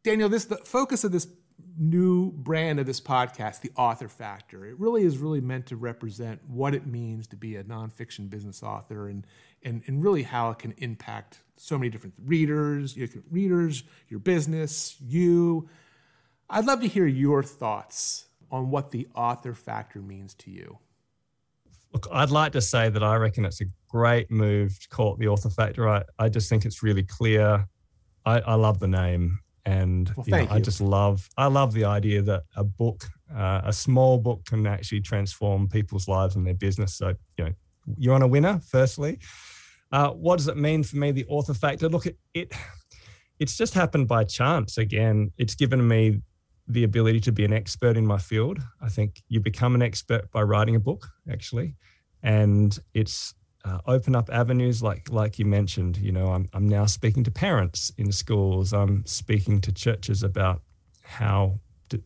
Daniel, 0.03 0.29
this 0.29 0.47
the 0.47 0.57
focus 0.57 1.05
of 1.05 1.13
this 1.13 1.29
new 1.77 2.31
brand 2.33 2.79
of 2.79 2.87
this 2.87 3.01
podcast, 3.01 3.61
the 3.61 3.73
author 3.77 4.09
factor. 4.09 4.67
It 4.67 4.79
really 4.79 5.05
is 5.05 5.19
really 5.19 5.41
meant 5.41 5.67
to 5.67 5.77
represent 5.77 6.41
what 6.47 6.75
it 6.75 6.87
means 6.87 7.27
to 7.29 7.37
be 7.37 7.57
a 7.57 7.65
nonfiction 7.65 8.31
business 8.31 8.63
author 8.63 9.09
and 9.09 9.27
and, 9.63 9.83
and 9.87 10.05
really 10.05 10.23
how 10.23 10.51
it 10.51 10.59
can 10.59 10.75
impact 10.79 11.41
so 11.57 11.79
many 11.79 11.89
different 11.89 12.15
readers, 12.23 12.97
your 12.97 13.09
readers, 13.31 13.83
your 14.09 14.21
business, 14.21 14.97
you. 15.01 15.69
I'd 16.51 16.67
love 16.67 16.83
to 16.83 16.87
hear 16.87 17.07
your 17.07 17.43
thoughts 17.43 18.27
on 18.51 18.71
what 18.71 18.91
the 18.91 19.09
author 19.15 19.55
factor 19.55 20.03
means 20.03 20.35
to 20.35 20.51
you. 20.51 20.79
Look, 21.95 22.07
I'd 22.13 22.31
like 22.31 22.53
to 22.53 22.61
say 22.61 22.91
that 22.91 23.03
I 23.03 23.17
reckon 23.17 23.45
it's 23.45 23.63
a 23.63 23.67
great 23.89 24.31
move 24.31 24.79
to 24.81 24.89
call 24.89 25.15
it 25.15 25.19
the 25.19 25.29
author 25.29 25.49
factor. 25.49 25.89
I, 25.89 26.03
I 26.19 26.29
just 26.29 26.51
think 26.51 26.67
it's 26.67 26.83
really 26.83 27.05
clear. 27.05 27.67
I, 28.27 28.41
I 28.41 28.55
love 28.55 28.81
the 28.81 28.89
name 28.89 29.39
and 29.67 30.13
well, 30.17 30.27
you 30.27 30.47
know. 30.47 30.49
I 30.51 30.61
just 30.61 30.81
love 30.81 31.29
I 31.37 31.47
love 31.47 31.73
the 31.73 31.85
idea 31.85 32.23
that 32.23 32.43
a 32.57 32.65
book, 32.65 33.05
uh, 33.35 33.63
a 33.65 33.73
small 33.73 34.19
book, 34.19 34.45
can 34.45 34.67
actually 34.67 35.01
transform 35.01 35.69
people's 35.69 36.09
lives 36.09 36.37
and 36.37 36.47
their 36.47 36.55
business. 36.55 36.95
So 36.95 37.15
you 37.39 37.45
know, 37.45 37.53
you're 37.97 38.15
on 38.15 38.23
a 38.23 38.29
winner. 38.29 38.61
Firstly, 38.69 39.19
uh, 39.93 40.11
what 40.11 40.37
does 40.37 40.49
it 40.49 40.57
mean 40.57 40.83
for 40.83 40.97
me? 40.97 41.13
The 41.13 41.27
author 41.27 41.55
factor. 41.55 41.89
Look, 41.89 42.07
it, 42.07 42.19
it 42.35 42.53
it's 43.39 43.57
just 43.57 43.75
happened 43.75 44.09
by 44.09 44.25
chance. 44.25 44.79
Again, 44.79 45.33
it's 45.39 45.55
given 45.55 45.87
me 45.87 46.21
the 46.67 46.85
ability 46.85 47.21
to 47.21 47.33
be 47.33 47.45
an 47.45 47.53
expert 47.53 47.97
in 47.97 48.07
my 48.07 48.19
field. 48.19 48.59
I 48.81 48.89
think 48.89 49.23
you 49.29 49.41
become 49.41 49.75
an 49.75 49.83
expert 49.83 50.31
by 50.31 50.43
writing 50.43 50.77
a 50.77 50.81
book, 50.81 51.09
actually, 51.31 51.77
and 52.23 52.79
it's 52.95 53.35
uh, 53.65 53.79
open 53.87 54.15
up 54.15 54.29
avenues 54.31 54.83
like 54.83 55.11
like 55.11 55.39
you 55.39 55.45
mentioned. 55.45 55.97
You 55.97 56.13
know, 56.13 56.29
I'm 56.29 56.49
I'm 56.53 56.69
now 56.69 56.87
speaking 56.87 57.25
to 57.25 57.31
parents 57.31 57.93
in 57.97 58.13
schools. 58.13 58.73
I'm 58.73 59.05
speaking 59.07 59.61
to 59.63 59.73
churches 59.73 60.23
about 60.23 60.63
how 61.03 61.61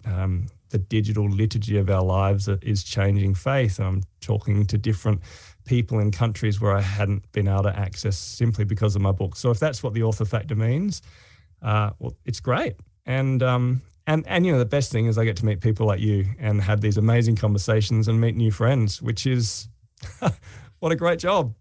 um, 0.05 0.47
the 0.71 0.79
digital 0.79 1.29
liturgy 1.29 1.79
of 1.79 1.89
our 1.89 2.03
lives 2.03 2.49
is 2.49 2.85
changing 2.85 3.35
faith. 3.35 3.81
I'm 3.81 4.03
talking 4.21 4.67
to 4.67 4.79
different 4.79 5.23
people 5.65 5.99
in 5.99 6.11
countries 6.11 6.61
where 6.61 6.73
I 6.73 6.81
hadn't 6.81 7.31
been 7.33 7.49
able 7.49 7.65
to 7.65 7.79
access 7.79 8.17
simply 8.17 8.65
because 8.65 8.97
of 8.97 9.03
my 9.03 9.13
book. 9.13 9.37
So 9.37 9.51
if 9.51 9.59
that's 9.59 9.83
what 9.83 9.95
the 9.95 10.03
author 10.03 10.25
factor 10.25 10.55
means, 10.55 11.03
uh, 11.63 11.91
well, 11.99 12.17
it's 12.25 12.41
great. 12.41 12.77
And 13.07 13.43
um, 13.43 13.83
and 14.07 14.27
and 14.27 14.45
you 14.45 14.53
know 14.53 14.59
the 14.59 14.67
best 14.67 14.93
thing 14.93 15.07
is 15.07 15.19
I 15.19 15.25
get 15.25 15.37
to 15.39 15.47
meet 15.47 15.61
people 15.61 15.87
like 15.87 16.01
you 16.01 16.27
and 16.39 16.61
have 16.61 16.81
these 16.81 16.97
amazing 16.97 17.37
conversations 17.37 18.09
and 18.09 18.21
meet 18.21 18.37
new 18.37 18.51
friends, 18.51 19.01
which 19.01 19.27
is 19.27 19.69
what 20.81 20.93
a 20.93 20.97
great 20.97 21.19
job. 21.19 21.55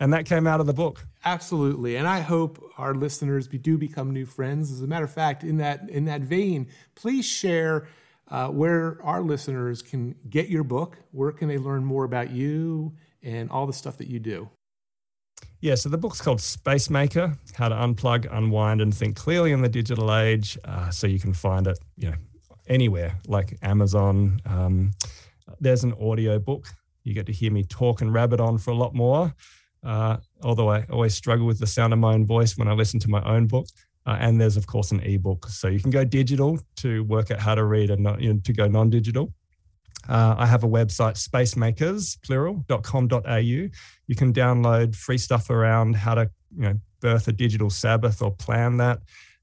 And 0.00 0.12
that 0.12 0.26
came 0.26 0.46
out 0.46 0.60
of 0.60 0.66
the 0.66 0.72
book. 0.72 1.04
Absolutely. 1.24 1.96
And 1.96 2.06
I 2.06 2.20
hope 2.20 2.62
our 2.78 2.94
listeners 2.94 3.48
do 3.48 3.76
become 3.76 4.12
new 4.12 4.26
friends. 4.26 4.70
As 4.70 4.80
a 4.80 4.86
matter 4.86 5.04
of 5.04 5.12
fact, 5.12 5.42
in 5.42 5.56
that 5.58 5.88
in 5.90 6.04
that 6.04 6.20
vein, 6.20 6.68
please 6.94 7.26
share 7.26 7.88
uh, 8.30 8.48
where 8.48 8.98
our 9.02 9.22
listeners 9.22 9.82
can 9.82 10.14
get 10.30 10.48
your 10.48 10.62
book. 10.62 10.98
Where 11.10 11.32
can 11.32 11.48
they 11.48 11.58
learn 11.58 11.84
more 11.84 12.04
about 12.04 12.30
you 12.30 12.92
and 13.22 13.50
all 13.50 13.66
the 13.66 13.72
stuff 13.72 13.96
that 13.98 14.06
you 14.06 14.20
do? 14.20 14.48
Yeah, 15.60 15.74
so 15.74 15.88
the 15.88 15.98
book's 15.98 16.20
called 16.20 16.40
Space 16.40 16.88
Maker: 16.88 17.36
How 17.54 17.68
to 17.68 17.74
Unplug, 17.74 18.32
Unwind, 18.32 18.80
and 18.80 18.94
Think 18.94 19.16
Clearly 19.16 19.50
in 19.50 19.62
the 19.62 19.68
Digital 19.68 20.14
Age. 20.14 20.56
Uh, 20.64 20.90
so 20.90 21.08
you 21.08 21.18
can 21.18 21.32
find 21.32 21.66
it, 21.66 21.78
you 21.96 22.10
know, 22.10 22.16
anywhere 22.68 23.18
like 23.26 23.58
Amazon. 23.62 24.40
Um, 24.46 24.92
there's 25.60 25.82
an 25.82 25.94
audio 26.00 26.38
book. 26.38 26.68
You 27.08 27.14
get 27.14 27.26
to 27.26 27.32
hear 27.32 27.50
me 27.50 27.64
talk 27.64 28.00
and 28.00 28.12
rabbit 28.12 28.38
on 28.40 28.58
for 28.58 28.70
a 28.70 28.76
lot 28.76 28.94
more. 28.94 29.34
Uh, 29.84 30.18
although 30.42 30.70
I 30.70 30.84
always 30.90 31.14
struggle 31.14 31.46
with 31.46 31.58
the 31.58 31.66
sound 31.66 31.92
of 31.92 31.98
my 31.98 32.12
own 32.12 32.26
voice 32.26 32.58
when 32.58 32.68
I 32.68 32.72
listen 32.72 33.00
to 33.00 33.10
my 33.10 33.22
own 33.22 33.46
book. 33.46 33.66
Uh, 34.06 34.16
and 34.20 34.40
there's 34.40 34.56
of 34.56 34.66
course 34.66 34.90
an 34.90 35.00
ebook, 35.00 35.46
so 35.48 35.68
you 35.68 35.80
can 35.80 35.90
go 35.90 36.02
digital 36.02 36.58
to 36.76 37.04
work 37.04 37.30
out 37.30 37.40
how 37.40 37.54
to 37.54 37.64
read 37.64 37.90
and 37.90 38.02
not 38.02 38.20
you 38.20 38.32
know, 38.32 38.40
to 38.42 38.52
go 38.54 38.66
non-digital. 38.66 39.32
Uh, 40.08 40.34
I 40.38 40.46
have 40.46 40.64
a 40.64 40.68
website, 40.68 41.18
spacemakers, 41.18 42.16
plural.com.au. 42.24 43.36
You 43.36 43.70
can 44.16 44.32
download 44.32 44.96
free 44.96 45.18
stuff 45.18 45.50
around 45.50 45.96
how 45.96 46.14
to, 46.14 46.30
you 46.56 46.62
know, 46.62 46.74
birth 47.00 47.28
a 47.28 47.32
digital 47.32 47.68
Sabbath 47.68 48.22
or 48.22 48.30
plan 48.30 48.78
that. 48.78 49.00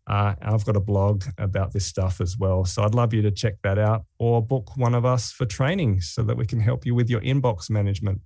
Uh, 0.08 0.36
I've 0.42 0.66
got 0.66 0.76
a 0.76 0.82
blog 0.82 1.24
about 1.38 1.74
this 1.74 1.86
stuff 1.86 2.22
as 2.22 2.38
well. 2.38 2.64
So 2.66 2.84
I'd 2.84 2.94
love 2.94 3.14
you 3.14 3.22
to 3.24 3.32
check 3.32 3.56
that 3.64 3.80
out 3.80 4.06
or 4.20 4.42
book 4.42 4.78
one 4.78 4.94
of 4.94 5.06
us 5.06 5.32
for 5.32 5.46
training 5.46 6.02
so 6.02 6.22
that 6.24 6.38
we 6.38 6.46
can 6.46 6.60
help 6.60 6.86
you 6.86 6.94
with 6.94 7.10
your 7.10 7.22
inbox 7.22 7.70
management 7.70 8.22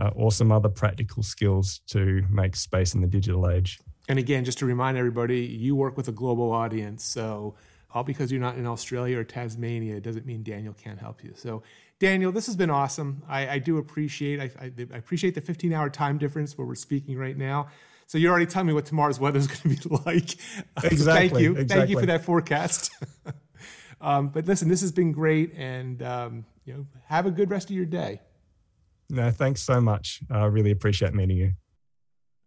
uh, 0.00 0.10
or 0.14 0.32
some 0.32 0.50
other 0.50 0.68
practical 0.68 1.22
skills 1.22 1.80
to 1.88 2.22
make 2.30 2.56
space 2.56 2.94
in 2.94 3.02
the 3.02 3.06
digital 3.06 3.50
age. 3.50 3.78
And 4.08 4.18
again, 4.18 4.44
just 4.44 4.58
to 4.58 4.66
remind 4.66 4.96
everybody, 4.96 5.40
you 5.40 5.76
work 5.76 5.96
with 5.98 6.08
a 6.08 6.12
global 6.12 6.50
audience. 6.50 7.04
So 7.04 7.56
all 7.90 8.04
because 8.04 8.30
you're 8.30 8.40
not 8.40 8.56
in 8.56 8.66
Australia 8.66 9.18
or 9.18 9.24
Tasmania 9.24 10.00
doesn't 10.00 10.26
mean 10.26 10.42
Daniel 10.42 10.74
can't 10.74 10.98
help 10.98 11.24
you. 11.24 11.32
So, 11.34 11.62
Daniel, 11.98 12.30
this 12.30 12.46
has 12.46 12.54
been 12.54 12.70
awesome. 12.70 13.22
I, 13.26 13.48
I 13.48 13.58
do 13.58 13.78
appreciate 13.78 14.40
I, 14.40 14.50
I, 14.60 14.72
I, 14.92 14.96
appreciate 14.96 15.34
the 15.34 15.40
15 15.40 15.72
hour 15.72 15.88
time 15.88 16.18
difference 16.18 16.56
where 16.56 16.66
we're 16.66 16.74
speaking 16.74 17.16
right 17.16 17.36
now. 17.36 17.68
So 18.08 18.16
you're 18.16 18.30
already 18.30 18.46
telling 18.46 18.66
me 18.66 18.72
what 18.72 18.86
tomorrow's 18.86 19.20
weather 19.20 19.38
is 19.38 19.46
going 19.46 19.76
to 19.76 19.88
be 19.88 19.96
like. 20.06 20.38
Exactly. 20.82 21.28
thank 21.28 21.40
you. 21.40 21.50
Exactly. 21.52 21.76
Thank 21.76 21.90
you 21.90 22.00
for 22.00 22.06
that 22.06 22.24
forecast. 22.24 22.90
um, 24.00 24.28
but 24.28 24.46
listen, 24.46 24.68
this 24.68 24.80
has 24.80 24.90
been 24.90 25.12
great, 25.12 25.52
and 25.54 26.02
um, 26.02 26.46
you 26.64 26.72
know, 26.72 26.86
have 27.06 27.26
a 27.26 27.30
good 27.30 27.50
rest 27.50 27.68
of 27.68 27.76
your 27.76 27.84
day. 27.84 28.20
No, 29.10 29.30
thanks 29.30 29.62
so 29.62 29.80
much. 29.80 30.20
I 30.30 30.46
really 30.46 30.70
appreciate 30.70 31.14
meeting 31.14 31.36
you. 31.36 31.52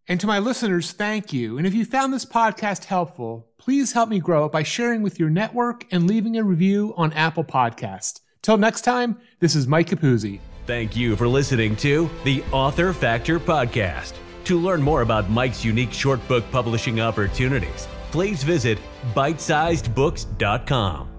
And 0.08 0.20
to 0.20 0.28
my 0.28 0.40
listeners, 0.40 0.92
thank 0.92 1.32
you. 1.32 1.58
And 1.58 1.68
if 1.68 1.74
you 1.76 1.86
found 1.86 2.12
this 2.12 2.26
podcast 2.26 2.86
helpful, 2.86 3.48
please 3.58 3.94
help 3.94 4.10
me 4.10 4.20
grow 4.20 4.46
it 4.46 4.52
by 4.52 4.64
sharing 4.64 5.04
with 5.04 5.20
your 5.20 5.30
network 5.30 5.86
and 5.92 6.08
leaving 6.08 6.38
a 6.38 6.44
review 6.44 6.94
on 6.98 7.14
Apple 7.14 7.44
Podcast. 7.44 8.20
Till 8.42 8.58
next 8.58 8.82
time, 8.82 9.20
this 9.40 9.56
is 9.56 9.68
Mike 9.68 9.90
Capuzzi. 9.90 10.40
Thank 10.66 10.96
you 10.96 11.16
for 11.16 11.28
listening 11.28 11.76
to 11.78 12.10
the 12.24 12.44
Author 12.52 12.94
Factor 12.94 13.40
Podcast. 13.40 14.14
To 14.46 14.60
learn 14.60 14.82
more 14.82 15.02
about 15.02 15.30
Mike's 15.30 15.64
unique 15.64 15.94
short 15.94 16.26
book 16.28 16.44
publishing 16.52 17.00
opportunities, 17.00 17.88
please 18.12 18.44
visit 18.44 18.80
bitesizedbooks.com. 19.14 21.11